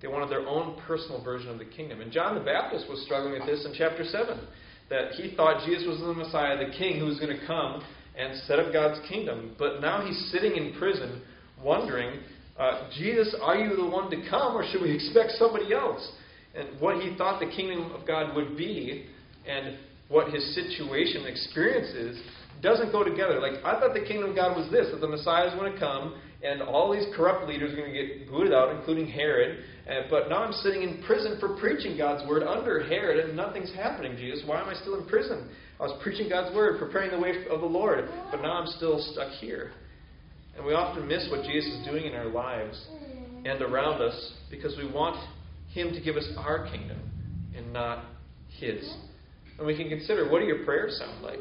[0.00, 2.00] They wanted their own personal version of the kingdom.
[2.00, 4.40] And John the Baptist was struggling with this in chapter 7.
[4.90, 7.82] That he thought Jesus was the Messiah, the king who was going to come
[8.16, 9.54] and set up God's kingdom.
[9.58, 11.22] But now he's sitting in prison
[11.62, 12.20] wondering
[12.58, 16.12] uh, Jesus, are you the one to come, or should we expect somebody else?
[16.54, 19.06] And what he thought the kingdom of God would be,
[19.46, 22.20] and what his situation is,
[22.60, 23.40] doesn't go together.
[23.40, 25.78] Like, I thought the kingdom of God was this that the Messiah is going to
[25.78, 29.64] come, and all these corrupt leaders are going to get booted out, including Herod.
[29.88, 33.72] Uh, but now I'm sitting in prison for preaching God's word under Herod, and nothing's
[33.74, 34.42] happening, Jesus.
[34.46, 35.48] Why am I still in prison?
[35.80, 39.00] I was preaching God's word, preparing the way of the Lord, but now I'm still
[39.12, 39.72] stuck here.
[40.56, 43.46] And we often miss what Jesus is doing in our lives mm-hmm.
[43.46, 45.16] and around us because we want
[45.68, 46.98] Him to give us our kingdom
[47.56, 48.04] and not
[48.58, 48.84] His.
[48.84, 49.58] Mm-hmm.
[49.58, 51.40] And we can consider what do your prayers sound like?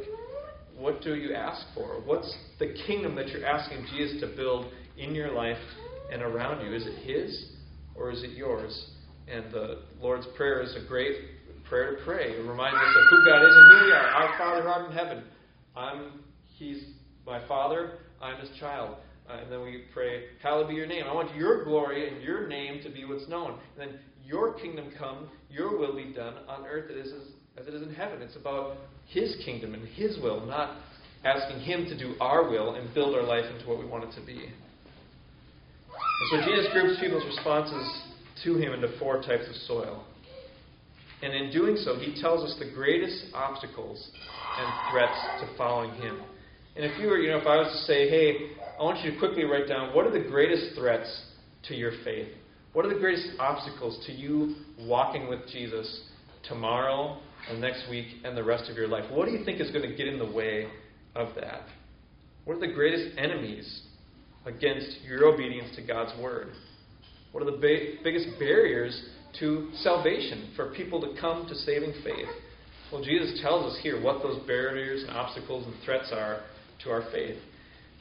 [0.77, 2.01] What do you ask for?
[2.05, 5.57] What's the kingdom that you're asking Jesus to build in your life
[6.11, 6.75] and around you?
[6.75, 7.51] Is it His
[7.95, 8.89] or is it yours?
[9.27, 11.15] And the Lord's Prayer is a great
[11.69, 12.31] prayer to pray.
[12.31, 14.07] It reminds us of who God is and who we are.
[14.07, 15.23] Our Father who art in heaven.
[15.75, 16.19] I'm
[16.57, 16.83] He's
[17.25, 17.99] my Father.
[18.21, 18.97] I'm His child.
[19.29, 21.03] Uh, and then we pray, Hallowed be your name.
[21.07, 23.51] I want your glory and your name to be what's known.
[23.51, 27.11] And then your kingdom come, your will be done on earth as,
[27.57, 28.21] as it is in heaven.
[28.21, 30.77] It's about His kingdom and His will, not
[31.23, 34.11] asking Him to do our will and build our life into what we want it
[34.19, 34.45] to be.
[36.21, 38.01] And so Jesus groups people's responses
[38.43, 40.05] to Him into four types of soil.
[41.21, 44.09] And in doing so, He tells us the greatest obstacles
[44.57, 46.21] and threats to following Him.
[46.75, 49.11] And if you were, you know, if I was to say, hey, I want you
[49.11, 51.25] to quickly write down what are the greatest threats
[51.67, 52.29] to your faith?
[52.73, 56.03] What are the greatest obstacles to you walking with Jesus
[56.47, 59.03] tomorrow and next week and the rest of your life?
[59.11, 60.67] What do you think is going to get in the way
[61.15, 61.63] of that?
[62.45, 63.81] What are the greatest enemies
[64.45, 66.53] against your obedience to God's word?
[67.33, 72.29] What are the ba- biggest barriers to salvation for people to come to saving faith?
[72.91, 76.41] Well, Jesus tells us here what those barriers and obstacles and threats are
[76.83, 77.37] to our faith.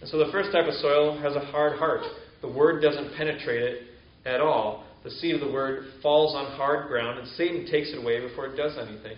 [0.00, 2.02] And so the first type of soil has a hard heart.
[2.40, 3.82] The word doesn't penetrate it
[4.24, 4.84] at all.
[5.04, 8.46] The seed of the word falls on hard ground, and Satan takes it away before
[8.46, 9.16] it does anything.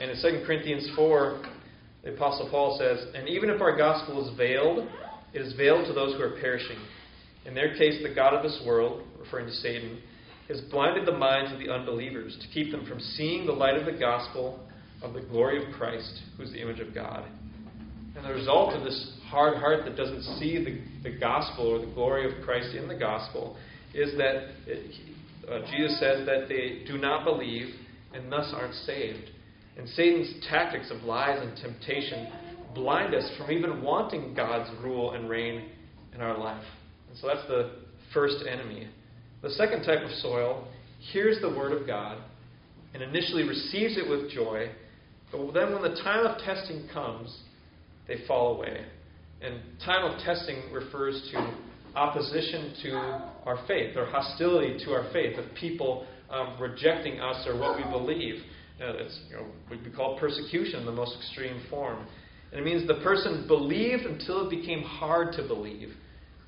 [0.00, 1.42] And in 2 Corinthians 4,
[2.04, 4.88] the Apostle Paul says, And even if our gospel is veiled,
[5.32, 6.78] it is veiled to those who are perishing.
[7.46, 10.00] In their case, the God of this world, referring to Satan,
[10.48, 13.86] has blinded the minds of the unbelievers to keep them from seeing the light of
[13.86, 14.60] the gospel
[15.02, 17.24] of the glory of Christ, who is the image of God.
[18.16, 21.92] And the result of this hard heart that doesn't see the, the gospel or the
[21.94, 23.56] glory of Christ in the gospel
[23.94, 24.94] is that it,
[25.50, 27.74] uh, Jesus says that they do not believe
[28.14, 29.30] and thus aren't saved.
[29.78, 32.30] And Satan's tactics of lies and temptation
[32.74, 35.70] blind us from even wanting God's rule and reign
[36.14, 36.64] in our life.
[37.08, 37.72] And so that's the
[38.12, 38.88] first enemy.
[39.42, 40.68] The second type of soil
[41.12, 42.18] hears the word of God
[42.94, 44.70] and initially receives it with joy,
[45.30, 47.34] but then when the time of testing comes,
[48.12, 48.84] they fall away.
[49.40, 51.54] And time of testing refers to
[51.94, 52.92] opposition to
[53.44, 57.90] our faith or hostility to our faith, of people um, rejecting us or what we
[57.90, 58.42] believe.
[58.80, 62.06] Uh, it's you know, would be called persecution the most extreme form.
[62.50, 65.90] And it means the person believed until it became hard to believe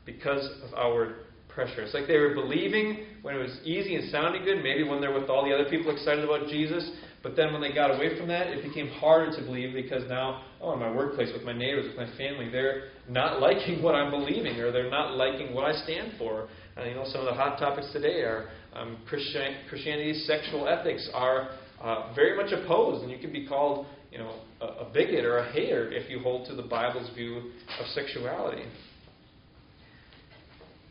[0.07, 1.16] because of our
[1.48, 1.83] pressure.
[1.83, 5.18] It's like they were believing when it was easy and sounding good, maybe when they're
[5.18, 6.90] with all the other people excited about Jesus,
[7.24, 10.42] but then when they got away from that, it became harder to believe because now,
[10.60, 14.10] oh, in my workplace, with my neighbors, with my family, they're not liking what I'm
[14.10, 16.48] believing or they're not liking what I stand for.
[16.76, 21.08] And you know, some of the hot topics today are um, Christian, Christianity's sexual ethics
[21.14, 21.48] are
[21.82, 25.38] uh, very much opposed, and you can be called, you know, a, a bigot or
[25.38, 28.64] a hater if you hold to the Bible's view of sexuality.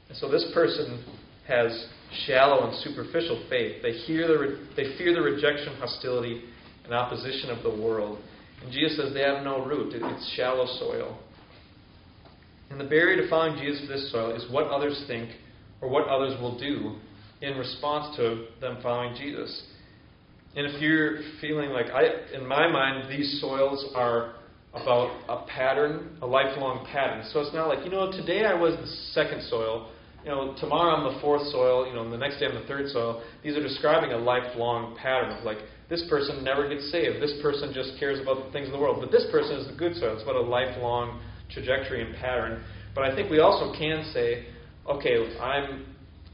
[0.09, 1.05] And so this person
[1.47, 1.87] has
[2.25, 3.81] shallow and superficial faith.
[3.81, 6.43] They, hear the re- they fear the rejection, hostility,
[6.85, 8.19] and opposition of the world.
[8.63, 11.19] And Jesus says they have no root, it's shallow soil.
[12.69, 15.29] And the barrier to following Jesus for this soil is what others think
[15.81, 16.95] or what others will do
[17.41, 19.63] in response to them following Jesus.
[20.55, 24.35] And if you're feeling like, I, in my mind, these soils are
[24.73, 27.25] about a pattern, a lifelong pattern.
[27.31, 29.91] So it's not like, you know, today I was the second soil,
[30.23, 32.89] you know, tomorrow I'm the fourth soil, you know, the next day I'm the third
[32.89, 33.23] soil.
[33.43, 35.57] These are describing a lifelong pattern of like,
[35.89, 37.21] this person never gets saved.
[37.21, 38.97] This person just cares about the things of the world.
[39.01, 40.13] But this person is the good soil.
[40.13, 42.63] It's about a lifelong trajectory and pattern.
[42.95, 44.45] But I think we also can say,
[44.87, 45.85] okay, I'm,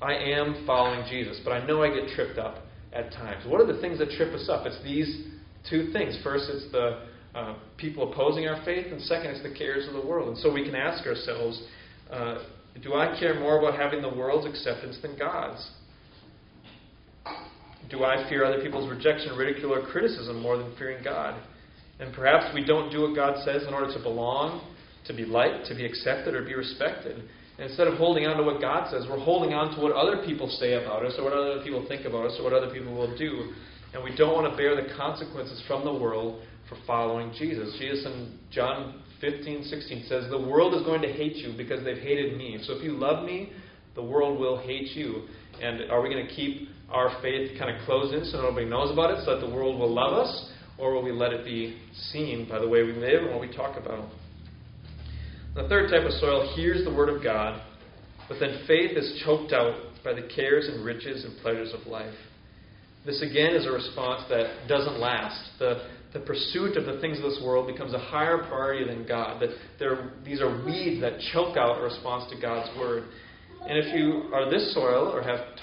[0.01, 3.43] I am following Jesus, but I know I get tripped up at times.
[3.47, 4.65] What are the things that trip us up?
[4.65, 5.27] It's these
[5.69, 6.17] two things.
[6.23, 10.05] First, it's the uh, people opposing our faith, and second, it's the cares of the
[10.05, 10.29] world.
[10.29, 11.63] And so we can ask ourselves,
[12.11, 12.39] uh,
[12.81, 15.69] do I care more about having the world's acceptance than God's?
[17.89, 21.41] Do I fear other people's rejection, ridicule, or criticism more than fearing God?
[21.99, 24.61] And perhaps we don't do what God says in order to belong,
[25.05, 27.17] to be liked, to be accepted, or be respected.
[27.57, 30.23] And instead of holding on to what God says, we're holding on to what other
[30.25, 32.93] people say about us, or what other people think about us, or what other people
[32.93, 33.51] will do.
[33.93, 37.75] And we don't want to bear the consequences from the world for following Jesus.
[37.79, 41.97] Jesus in John 15, 16 says, The world is going to hate you because they've
[41.97, 42.59] hated me.
[42.63, 43.51] So if you love me,
[43.95, 45.23] the world will hate you.
[45.61, 48.91] And are we going to keep our faith kind of closed in so nobody knows
[48.91, 50.51] about it so that the world will love us?
[50.77, 51.77] Or will we let it be
[52.11, 54.09] seen by the way we live and what we talk about?
[55.55, 57.61] The third type of soil hears the word of God,
[58.29, 62.13] but then faith is choked out by the cares and riches and pleasures of life.
[63.05, 65.49] This again is a response that doesn't last.
[65.57, 69.41] The, the pursuit of the things of this world becomes a higher priority than God.
[69.41, 69.49] That
[70.25, 73.03] these are weeds that choke out a response to God's word.
[73.67, 75.61] And if you are this soil or have t-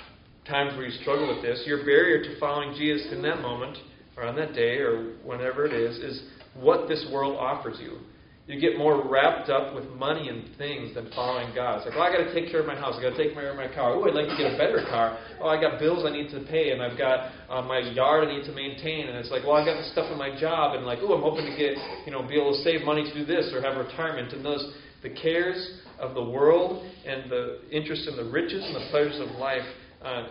[0.49, 3.79] times where you struggle with this, your barrier to following Jesus in that moment
[4.17, 6.23] or on that day, or whenever it is, is
[6.55, 7.99] what this world offers you.
[8.47, 11.79] You get more wrapped up with money and things than following God.
[11.79, 12.95] It's like, oh, I got to take care of my house.
[12.97, 13.91] I got to take care of my car.
[13.91, 15.19] Oh, I'd like to get a better car.
[15.43, 18.39] Oh, I got bills I need to pay, and I've got uh, my yard I
[18.39, 19.09] need to maintain.
[19.09, 21.43] And it's like, well, I got stuff in my job, and like, oh, I'm hoping
[21.43, 21.75] to get,
[22.07, 24.33] you know, be able to save money to do this or have retirement.
[24.33, 24.63] And those,
[25.03, 29.35] the cares of the world and the interest in the riches and the pleasures of
[29.43, 29.67] life
[30.07, 30.29] uh,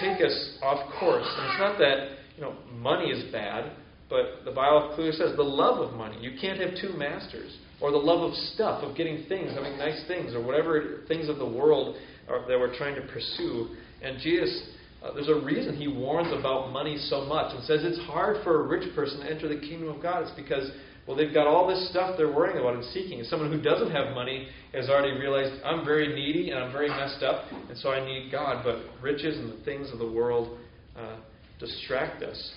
[0.00, 1.30] take us off course.
[1.30, 3.70] And it's not that you know money is bad.
[4.12, 6.18] But the Bible clearly says the love of money.
[6.20, 7.56] You can't have two masters.
[7.80, 11.38] Or the love of stuff, of getting things, having nice things, or whatever things of
[11.38, 11.96] the world
[12.28, 13.74] are, that we're trying to pursue.
[14.02, 14.68] And Jesus,
[15.02, 18.62] uh, there's a reason he warns about money so much and says it's hard for
[18.62, 20.22] a rich person to enter the kingdom of God.
[20.22, 20.70] It's because,
[21.08, 23.18] well, they've got all this stuff they're worrying about and seeking.
[23.18, 26.88] And someone who doesn't have money has already realized, I'm very needy and I'm very
[26.88, 28.62] messed up, and so I need God.
[28.62, 30.58] But riches and the things of the world
[30.96, 31.16] uh,
[31.58, 32.52] distract us.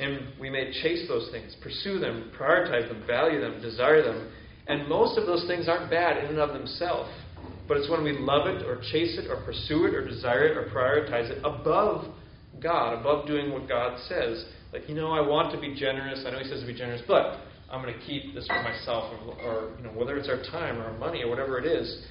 [0.00, 4.30] And we may chase those things, pursue them, prioritize them, value them, desire them.
[4.66, 7.10] And most of those things aren't bad in and of themselves.
[7.68, 10.56] But it's when we love it or chase it or pursue it or desire it
[10.56, 12.06] or prioritize it above
[12.60, 14.44] God, above doing what God says.
[14.72, 16.24] Like, you know, I want to be generous.
[16.26, 17.38] I know He says to be generous, but
[17.70, 19.12] I'm going to keep this for myself.
[19.26, 22.04] Or, or you know, whether it's our time or our money or whatever it is,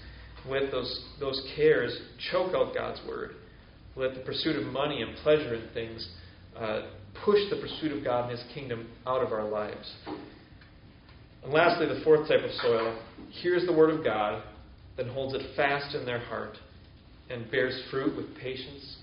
[0.48, 1.98] let those, those cares
[2.32, 3.36] choke out God's word.
[3.96, 6.08] Let the pursuit of money and pleasure and things
[6.58, 6.82] uh,
[7.26, 9.92] push the pursuit of God and His kingdom out of our lives.
[11.44, 13.00] And lastly, the fourth type of soil
[13.42, 14.44] hears the word of God,
[14.98, 16.58] then holds it fast in their heart,
[17.30, 18.98] and bears fruit with patience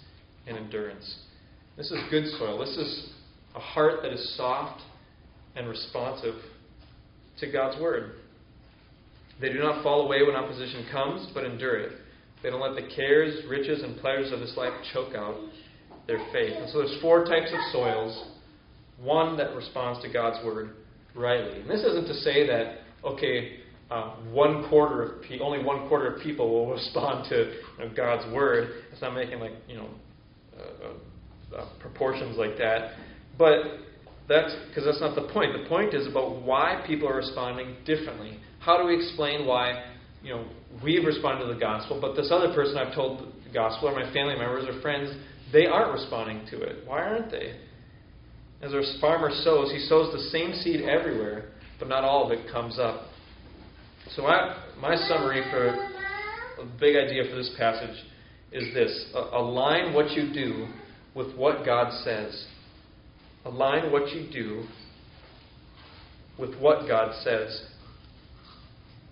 [0.47, 1.19] and endurance.
[1.77, 2.59] This is good soil.
[2.59, 3.13] This is
[3.55, 4.81] a heart that is soft
[5.57, 6.35] and responsive
[7.41, 8.13] to God's word.
[9.41, 11.93] They do not fall away when opposition comes, but endure it.
[12.43, 15.37] They don't let the cares, riches, and pleasures of this life choke out
[16.11, 16.55] their faith.
[16.57, 18.31] And so there's four types of soils.
[19.01, 20.75] One that responds to God's word
[21.15, 21.61] rightly.
[21.61, 26.15] And this isn't to say that okay, uh, one quarter of pe- only one quarter
[26.15, 28.83] of people will respond to you know, God's word.
[28.93, 29.89] It's not making like you know
[30.59, 32.95] uh, uh, uh proportions like that,
[33.39, 33.59] but
[34.29, 35.53] that's because that's not the point.
[35.63, 38.39] The point is about why people are responding differently.
[38.59, 39.85] How do we explain why
[40.23, 40.45] you know
[40.83, 44.13] we've responded to the gospel, but this other person I've told the gospel, or my
[44.13, 45.11] family members or friends,
[45.53, 46.87] they aren't responding to it.
[46.87, 47.57] Why aren't they?
[48.63, 52.51] As our farmer sows, he sows the same seed everywhere, but not all of it
[52.53, 53.07] comes up.
[54.17, 55.69] So, I, my summary for
[56.61, 57.97] a big idea for this passage
[58.53, 60.67] is this align what you do
[61.15, 62.47] with what God says.
[63.45, 64.65] Align what you do
[66.39, 67.67] with what God says.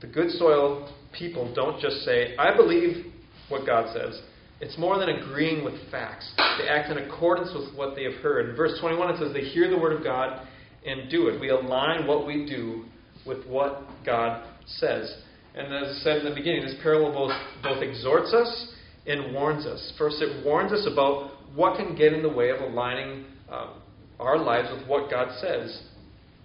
[0.00, 3.06] The good soil people don't just say, I believe
[3.48, 4.20] what God says.
[4.60, 6.30] It's more than agreeing with facts.
[6.36, 8.50] They act in accordance with what they have heard.
[8.50, 10.46] In verse 21, it says they hear the word of God
[10.84, 11.40] and do it.
[11.40, 12.84] We align what we do
[13.26, 15.14] with what God says.
[15.54, 18.72] And as I said in the beginning, this parable both, both exhorts us
[19.06, 19.92] and warns us.
[19.96, 23.74] First, it warns us about what can get in the way of aligning uh,
[24.18, 25.82] our lives with what God says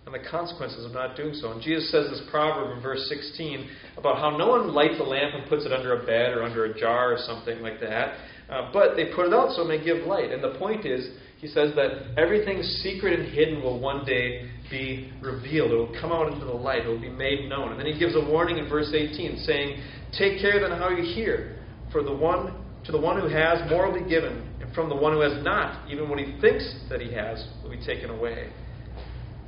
[0.06, 1.52] and the consequences of not doing so.
[1.52, 5.34] And Jesus says this proverb in verse 16 about how no one lights a lamp
[5.34, 8.18] and puts it under a bed or under a jar or something like that,
[8.50, 10.32] uh, but they put it out so it may give light.
[10.32, 15.12] And the point is, he says that everything secret and hidden will one day be
[15.22, 15.72] revealed.
[15.72, 16.86] It will come out into the light.
[16.86, 17.72] It will be made known.
[17.72, 19.84] And then he gives a warning in verse 18, saying,
[20.18, 21.60] Take care then how you hear,
[21.92, 24.96] for the one to the one who has more will be given, and from the
[24.96, 28.52] one who has not, even what he thinks that he has will be taken away.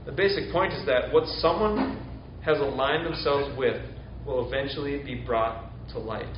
[0.06, 1.98] The basic point is that what someone
[2.44, 3.82] has aligned themselves with
[4.26, 6.34] will eventually be brought to light.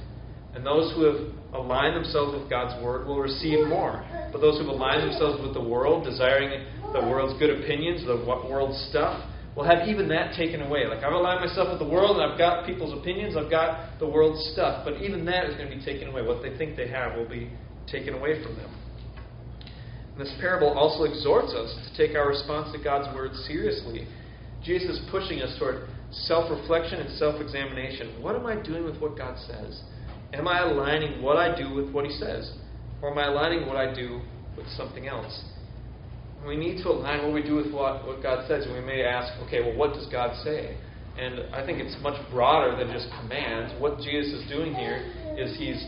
[0.56, 1.20] And those who have
[1.54, 4.06] aligned themselves with God's Word will receive more.
[4.32, 8.24] But those who have aligned themselves with the world, desiring the world's good opinions, the
[8.26, 9.24] world's stuff,
[9.56, 10.86] will have even that taken away.
[10.88, 14.08] Like, I've aligned myself with the world, and I've got people's opinions, I've got the
[14.08, 16.22] world's stuff, but even that is going to be taken away.
[16.22, 17.52] What they think they have will be
[17.92, 18.70] taken away from them.
[20.18, 24.08] This parable also exhorts us to take our response to God's word seriously.
[24.64, 28.22] Jesus is pushing us toward self reflection and self examination.
[28.22, 29.82] What am I doing with what God says?
[30.34, 32.52] Am I aligning what I do with what He says?
[33.02, 34.22] Or am I aligning what I do
[34.58, 35.44] with something else?
[36.46, 38.66] We need to align what we do with what, what God says.
[38.72, 40.78] We may ask, okay, well, what does God say?
[41.18, 43.74] And I think it's much broader than just commands.
[43.82, 44.98] What Jesus is doing here
[45.38, 45.84] is He's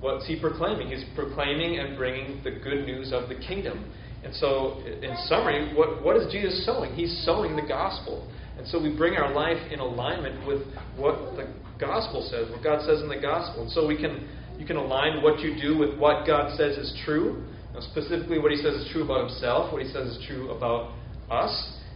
[0.00, 0.88] What's he proclaiming?
[0.88, 3.92] He's proclaiming and bringing the good news of the kingdom.
[4.24, 6.92] And so, in summary, what, what is Jesus sowing?
[6.94, 8.30] He's sowing the gospel.
[8.58, 10.62] And so we bring our life in alignment with
[10.96, 13.62] what the gospel says, what God says in the gospel.
[13.62, 14.28] And so we can
[14.58, 17.44] you can align what you do with what God says is true,
[17.76, 20.92] know, specifically what he says is true about himself, what he says is true about
[21.30, 21.52] us.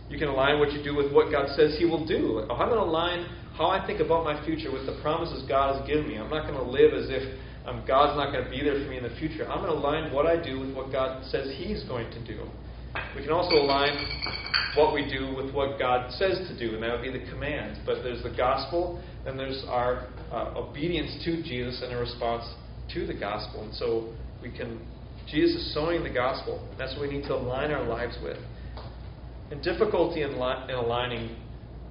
[0.09, 2.41] You can align what you do with what God says He will do.
[2.51, 5.87] I'm going to align how I think about my future with the promises God has
[5.87, 6.19] given me.
[6.19, 7.23] I'm not going to live as if
[7.67, 9.49] um, God's not going to be there for me in the future.
[9.51, 12.43] I'm going to align what I do with what God says He's going to do.
[13.15, 13.93] We can also align
[14.75, 17.79] what we do with what God says to do, and that would be the commands.
[17.85, 22.45] But there's the gospel, and there's our uh, obedience to Jesus and a response
[22.95, 23.65] to the gospel.
[23.65, 24.81] And so we can,
[25.29, 26.67] Jesus is sowing the gospel.
[26.79, 28.39] That's what we need to align our lives with.
[29.51, 31.37] And difficulty in, li- in aligning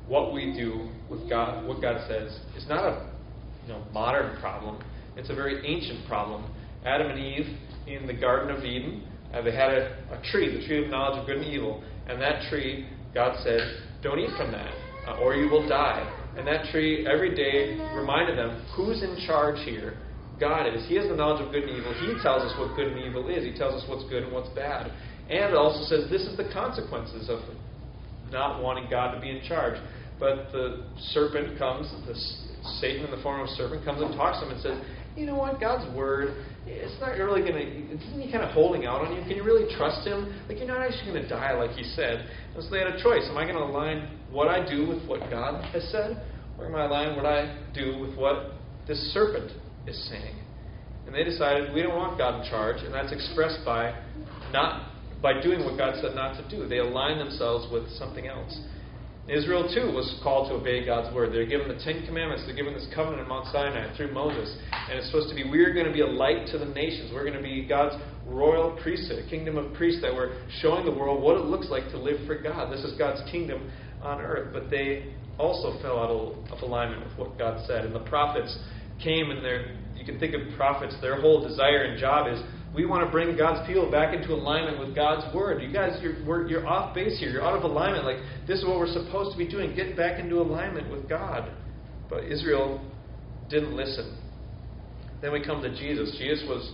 [0.07, 3.09] what we do with God, what God says, is not a
[3.63, 4.81] you know, modern problem.
[5.19, 6.49] It's a very ancient problem.
[6.85, 7.45] Adam and Eve
[7.87, 9.03] in the Garden of Eden
[9.33, 11.83] uh, they had a, a, tree, the tree of knowledge of good and evil.
[12.07, 13.59] And that tree, God said,
[14.01, 14.73] don't eat from that,
[15.07, 16.01] uh, or you will die.
[16.37, 19.97] And that tree every day reminded them who's in charge here?
[20.39, 20.87] God is.
[20.87, 21.93] He has the knowledge of good and evil.
[21.99, 23.43] He tells us what good and evil is.
[23.43, 24.91] He tells us what's good and what's bad.
[25.29, 27.41] And it also says this is the consequences of
[28.31, 29.75] not wanting God to be in charge.
[30.17, 32.15] But the serpent comes, the,
[32.79, 34.77] Satan in the form of a serpent comes and talks to him and says,
[35.19, 36.35] you know what, God's word
[36.69, 39.21] it's not really going to, isn't he kind of holding out on you?
[39.23, 40.33] Can you really trust him?
[40.47, 42.29] Like, you're not actually going to die like he said.
[42.53, 43.25] And so they had a choice.
[43.29, 46.21] Am I going to align what I do with what God has said?
[46.57, 48.53] Or am I align what I do with what
[48.87, 49.51] this serpent
[49.87, 50.35] is saying?
[51.05, 53.97] And they decided we don't want God in charge, and that's expressed by
[54.53, 54.91] not
[55.21, 56.67] by doing what God said not to do.
[56.67, 58.57] They align themselves with something else.
[59.29, 61.33] Israel, too, was called to obey God's word.
[61.33, 62.43] They're given the Ten Commandments.
[62.45, 64.55] They're given this covenant in Mount Sinai through Moses.
[64.71, 67.11] And it's supposed to be we're going to be a light to the nations.
[67.13, 70.91] We're going to be God's royal priesthood, a kingdom of priests that we're showing the
[70.91, 72.71] world what it looks like to live for God.
[72.71, 73.69] This is God's kingdom
[74.01, 74.53] on earth.
[74.53, 77.85] But they also fell out of alignment with what God said.
[77.85, 78.57] And the prophets
[79.03, 82.39] came and they're, you can think of prophets, their whole desire and job is
[82.73, 85.61] we want to bring God's people back into alignment with God's word.
[85.61, 87.29] You guys, you're, you're off base here.
[87.29, 88.05] You're out of alignment.
[88.05, 88.17] Like,
[88.47, 89.75] this is what we're supposed to be doing.
[89.75, 91.51] Get back into alignment with God.
[92.09, 92.85] But Israel
[93.49, 94.17] didn't listen.
[95.21, 96.15] Then we come to Jesus.
[96.19, 96.71] Jesus was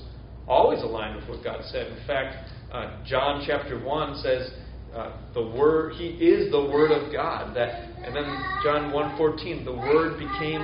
[0.48, 1.88] always aligned with what God said.
[1.88, 4.52] In fact, uh, John chapter 1 says,
[4.96, 7.68] uh, the word he is the word of god that
[8.06, 8.24] and then
[8.64, 10.64] john 1.14 the word became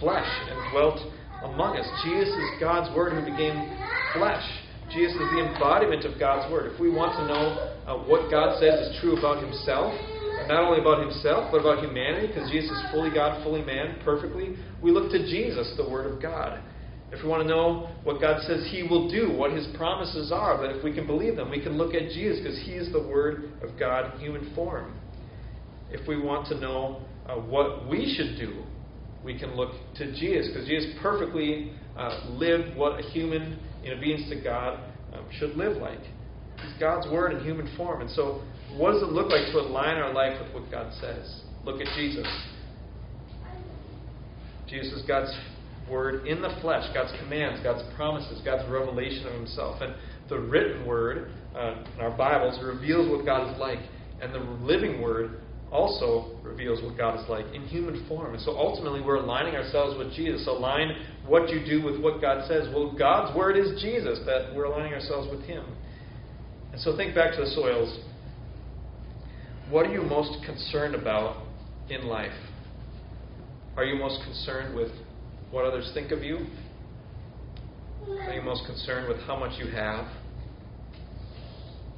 [0.00, 0.98] flesh and dwelt
[1.44, 3.54] among us jesus is god's word who became
[4.14, 4.42] flesh
[4.90, 6.72] Jesus is the embodiment of God's Word.
[6.72, 7.44] If we want to know
[7.84, 9.92] uh, what God says is true about Himself,
[10.48, 14.56] not only about Himself, but about humanity, because Jesus is fully God, fully man, perfectly,
[14.82, 16.62] we look to Jesus, the Word of God.
[17.12, 20.56] If we want to know what God says He will do, what His promises are,
[20.56, 23.02] but if we can believe them, we can look at Jesus, because He is the
[23.02, 24.96] Word of God in human form.
[25.90, 28.64] If we want to know uh, what we should do,
[29.24, 34.28] we can look to Jesus, because Jesus perfectly uh, lived what a human in obedience
[34.30, 34.80] to God
[35.12, 36.00] um, should live like.
[36.58, 38.00] It's God's word in human form.
[38.00, 38.42] And so,
[38.76, 41.42] what does it look like to align our life with what God says?
[41.64, 42.26] Look at Jesus.
[44.68, 45.32] Jesus is God's
[45.90, 49.80] word in the flesh, God's commands, God's promises, God's revelation of Himself.
[49.80, 49.94] And
[50.28, 53.78] the written word uh, in our Bibles reveals what God is like.
[54.20, 55.40] And the living word
[55.70, 58.34] also reveals what God is like in human form.
[58.34, 60.46] And so ultimately, we're aligning ourselves with Jesus.
[60.46, 60.96] Align
[61.26, 62.68] what you do with what God says.
[62.74, 65.64] Well, God's word is Jesus, that we're aligning ourselves with Him.
[66.72, 67.98] And so think back to the soils.
[69.70, 71.44] What are you most concerned about
[71.90, 72.32] in life?
[73.76, 74.90] Are you most concerned with
[75.50, 76.46] what others think of you?
[78.08, 80.06] Are you most concerned with how much you have?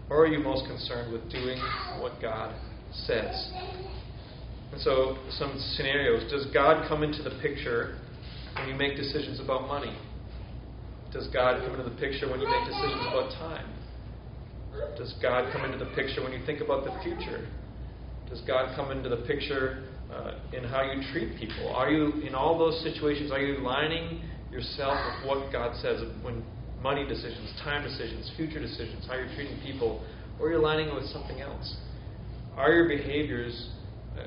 [0.08, 1.58] Or are you most concerned with doing
[2.00, 2.54] what God
[2.93, 3.51] says.
[4.72, 6.30] And so, some scenarios.
[6.30, 7.99] Does God come into the picture
[8.57, 9.97] when you make decisions about money?
[11.12, 13.66] Does God come into the picture when you make decisions about time?
[14.97, 17.49] Does God come into the picture when you think about the future?
[18.28, 21.74] Does God come into the picture uh, in how you treat people?
[21.74, 24.22] Are you, in all those situations, are you aligning
[24.53, 26.45] yourself with what God says when
[26.80, 30.05] money decisions, time decisions, future decisions, how you're treating people,
[30.38, 31.76] or you're you aligning it with something else?
[32.57, 33.68] Are your behaviors
[34.18, 34.26] uh,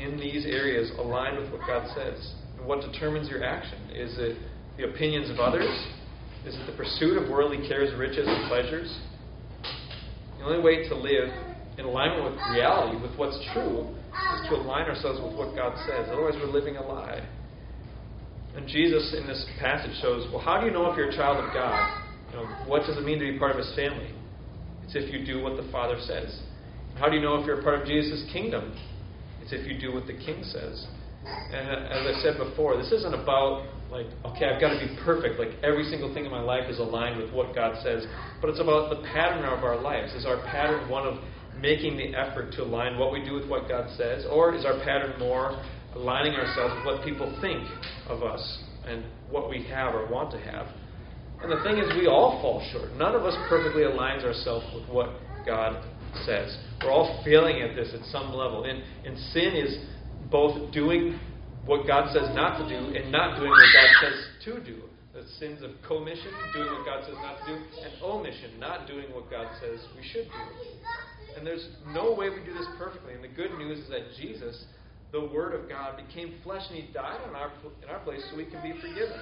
[0.00, 2.34] in these areas aligned with what God says?
[2.64, 3.78] What determines your action?
[3.94, 4.38] Is it
[4.76, 5.68] the opinions of others?
[6.46, 8.98] Is it the pursuit of worldly cares, riches, and pleasures?
[10.38, 11.30] The only way to live
[11.78, 13.88] in alignment with reality, with what's true,
[14.34, 16.08] is to align ourselves with what God says.
[16.10, 17.26] Otherwise, we're living a lie.
[18.56, 21.44] And Jesus in this passage shows well, how do you know if you're a child
[21.44, 22.02] of God?
[22.30, 24.10] You know, what does it mean to be part of His family?
[24.84, 26.40] It's if you do what the Father says.
[26.98, 28.76] How do you know if you're a part of Jesus' kingdom?
[29.42, 30.86] It's if you do what the king says.
[31.26, 34.96] And uh, as I said before, this isn't about like, okay, I've got to be
[35.04, 35.38] perfect.
[35.38, 38.06] Like every single thing in my life is aligned with what God says.
[38.40, 40.12] But it's about the pattern of our lives.
[40.14, 41.22] Is our pattern one of
[41.60, 44.24] making the effort to align what we do with what God says?
[44.30, 45.62] Or is our pattern more
[45.94, 47.66] aligning ourselves with what people think
[48.08, 50.66] of us and what we have or want to have?
[51.42, 52.92] And the thing is, we all fall short.
[52.96, 55.10] None of us perfectly aligns ourselves with what
[55.44, 55.84] God
[56.24, 56.56] says.
[56.82, 58.64] We're all failing at this at some level.
[58.64, 59.78] And, and sin is
[60.30, 61.18] both doing
[61.64, 64.82] what God says not to do and not doing what God says to do.
[65.12, 69.06] The sins of commission, doing what God says not to do, and omission, not doing
[69.12, 70.44] what God says we should do.
[71.36, 73.14] And there's no way we do this perfectly.
[73.14, 74.64] And the good news is that Jesus,
[75.12, 77.50] the Word of God, became flesh and He died in our,
[77.82, 79.20] in our place so we can be forgiven.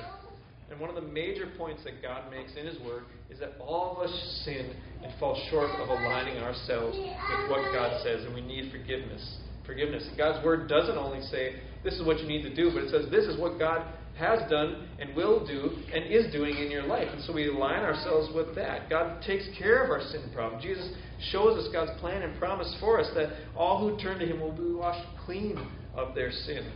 [0.70, 3.96] And one of the major points that God makes in His Word is that all
[3.96, 8.40] of us sin and fall short of aligning ourselves with what God says, and we
[8.40, 9.38] need forgiveness.
[9.66, 10.06] Forgiveness.
[10.08, 12.90] And God's Word doesn't only say, this is what you need to do, but it
[12.90, 13.86] says, this is what God
[14.16, 17.08] has done and will do and is doing in your life.
[17.12, 18.88] And so we align ourselves with that.
[18.88, 20.62] God takes care of our sin problem.
[20.62, 20.88] Jesus
[21.32, 24.52] shows us God's plan and promise for us that all who turn to Him will
[24.52, 25.58] be washed clean
[25.94, 26.72] of their sin.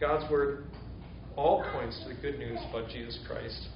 [0.00, 0.64] God's Word
[1.36, 3.68] all points to the good news about Jesus Christ.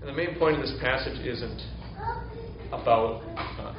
[0.00, 1.60] And the main point of this passage isn't
[2.68, 3.22] about
[3.58, 3.74] uh,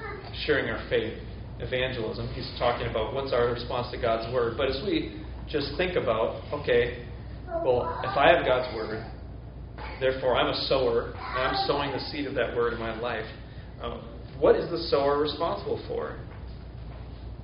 [0.45, 1.13] sharing our faith,
[1.59, 2.27] evangelism.
[2.33, 4.55] He's talking about what's our response to God's Word.
[4.57, 7.05] But as we just think about, okay,
[7.63, 9.05] well, if I have God's Word,
[9.99, 13.25] therefore I'm a sower, and I'm sowing the seed of that Word in my life,
[13.81, 14.01] um,
[14.39, 16.17] what is the sower responsible for?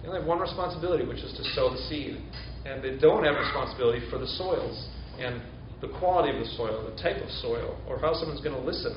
[0.02, 2.18] They only have one responsibility, which is to sow the seed
[2.66, 4.90] and they don't have responsibility for the soils
[5.20, 5.42] and
[5.82, 8.94] the quality of the soil, the type of soil, or how someone's going to listen.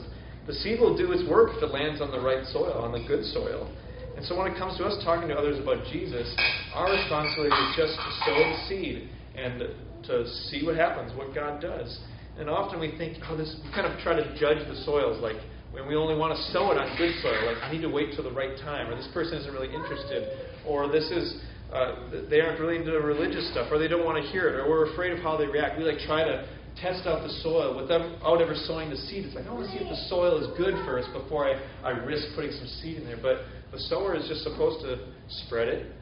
[0.46, 3.00] The seed will do its work if it lands on the right soil, on the
[3.08, 3.72] good soil.
[4.16, 6.28] And so when it comes to us talking to others about Jesus,
[6.74, 9.62] our responsibility is just to sow the seed and
[10.04, 11.98] to see what happens, what God does.
[12.38, 15.40] And often we think, oh, this, we kind of try to judge the soils, like
[15.72, 18.14] when we only want to sow it on good soil, like I need to wait
[18.14, 20.30] till the right time, or this person isn't really interested,
[20.66, 21.42] or this is
[21.74, 24.68] uh, they aren't really into religious stuff, or they don't want to hear it, or
[24.68, 25.76] we're afraid of how they react.
[25.76, 26.46] We like try to
[26.80, 28.02] test out the soil without
[28.40, 29.24] ever sowing the seed.
[29.24, 31.90] It's like I want to see if the soil is good first before I, I
[31.90, 33.18] risk putting some seed in there.
[33.20, 34.98] But the sower is just supposed to
[35.46, 35.92] spread it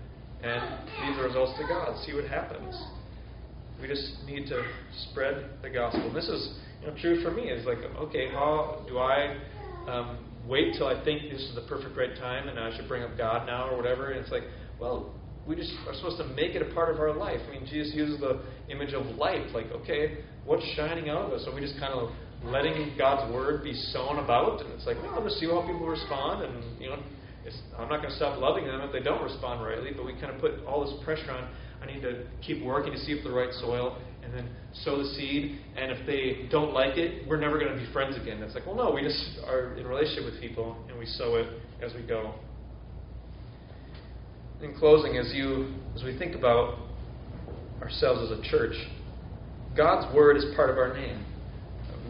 [0.42, 0.60] and
[1.04, 1.96] leave the results to God.
[2.04, 2.76] See what happens.
[3.80, 4.62] We just need to
[5.10, 6.06] spread the gospel.
[6.06, 7.44] And this is you know, true for me.
[7.48, 9.36] It's like, okay, how do I
[9.88, 13.02] um, wait till I think this is the perfect right time and I should bring
[13.02, 14.10] up God now or whatever?
[14.10, 14.44] And it's like,
[14.80, 15.14] well,
[15.46, 17.40] we just are supposed to make it a part of our life.
[17.48, 19.50] I mean, Jesus uses the image of light.
[19.50, 21.46] Like, okay, what's shining out of us?
[21.46, 22.10] Are we just kind of
[22.44, 24.60] letting God's word be sown about?
[24.60, 26.44] And it's like, well, I'll to see how people respond.
[26.44, 26.98] And, you know,
[27.76, 29.90] I'm not going to stop loving them if they don't respond rightly.
[29.96, 31.48] But we kind of put all this pressure on.
[31.82, 34.48] I need to keep working to see if the right soil and then
[34.84, 35.58] sow the seed.
[35.76, 38.40] And if they don't like it, we're never going to be friends again.
[38.42, 41.48] It's like, well, no, we just are in relationship with people and we sow it
[41.82, 42.34] as we go
[44.62, 46.78] in closing, as you as we think about
[47.80, 48.74] ourselves as a church,
[49.76, 51.24] God's word is part of our name.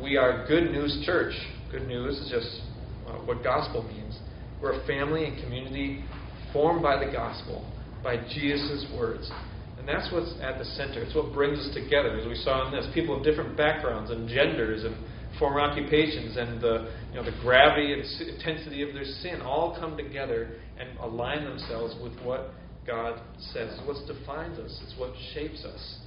[0.02, 1.32] We are Good News Church.
[1.70, 2.60] Good news is just
[3.08, 4.18] uh, what gospel means.
[4.60, 6.04] We're a family and community
[6.52, 7.64] formed by the gospel,
[8.04, 9.30] by Jesus' words.
[9.78, 11.02] And that's what's at the center.
[11.02, 12.86] It's what brings us together, as we saw in this.
[12.94, 14.94] People of different backgrounds and genders and
[15.42, 19.96] former occupations and the, you know, the gravity and intensity of their sin all come
[19.96, 22.54] together and align themselves with what
[22.86, 23.20] God
[23.52, 23.74] says.
[23.74, 25.98] It's what defines us, it's what shapes us,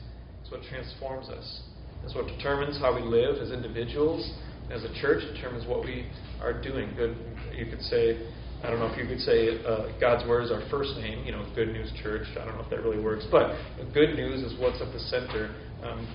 [0.42, 1.64] it's what transforms us.
[2.06, 4.24] It's what determines how we live as individuals,
[4.72, 6.08] as a church, determines what we
[6.40, 6.94] are doing.
[6.96, 7.18] Good,
[7.54, 8.26] you could say,
[8.64, 11.34] I don't know if you could say uh, God's Word is our first name, you
[11.34, 12.26] know, Good News Church.
[12.40, 13.58] I don't know if that really works, but
[13.94, 15.54] good news is what's at the center.
[15.84, 16.08] Um,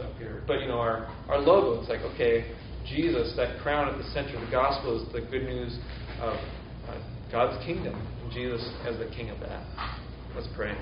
[0.00, 0.42] up here.
[0.46, 2.50] But you know, our our logo, it's like okay,
[2.86, 4.36] Jesus, that crown at the center.
[4.36, 5.78] Of the gospel is the good news
[6.20, 6.34] of
[6.88, 6.98] uh,
[7.30, 9.62] God's kingdom, and Jesus as the King of that.
[10.34, 10.76] Let's pray.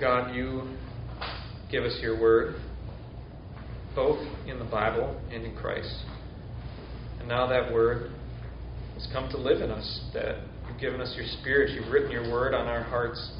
[0.00, 0.76] God, you
[1.70, 2.56] give us your word,
[3.94, 5.94] both in the Bible and in Christ.
[7.20, 8.10] And now that word
[8.94, 10.38] has come to live in us, that
[10.68, 13.32] you've given us your spirit, you've written your word on our hearts.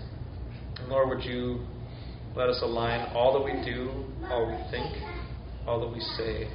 [0.78, 1.66] And Lord, would you
[2.34, 3.90] let us align all that we do,
[4.30, 4.96] all we think,
[5.66, 6.48] all that we say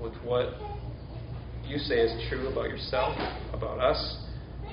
[0.00, 0.54] with what
[1.66, 3.16] you say is true about yourself,
[3.52, 4.24] about us,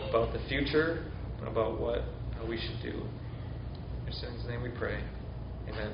[0.10, 1.06] about the future,
[1.42, 2.04] about what
[2.48, 2.98] we should do.
[3.00, 5.02] In your son's name we pray.
[5.68, 5.92] Amen.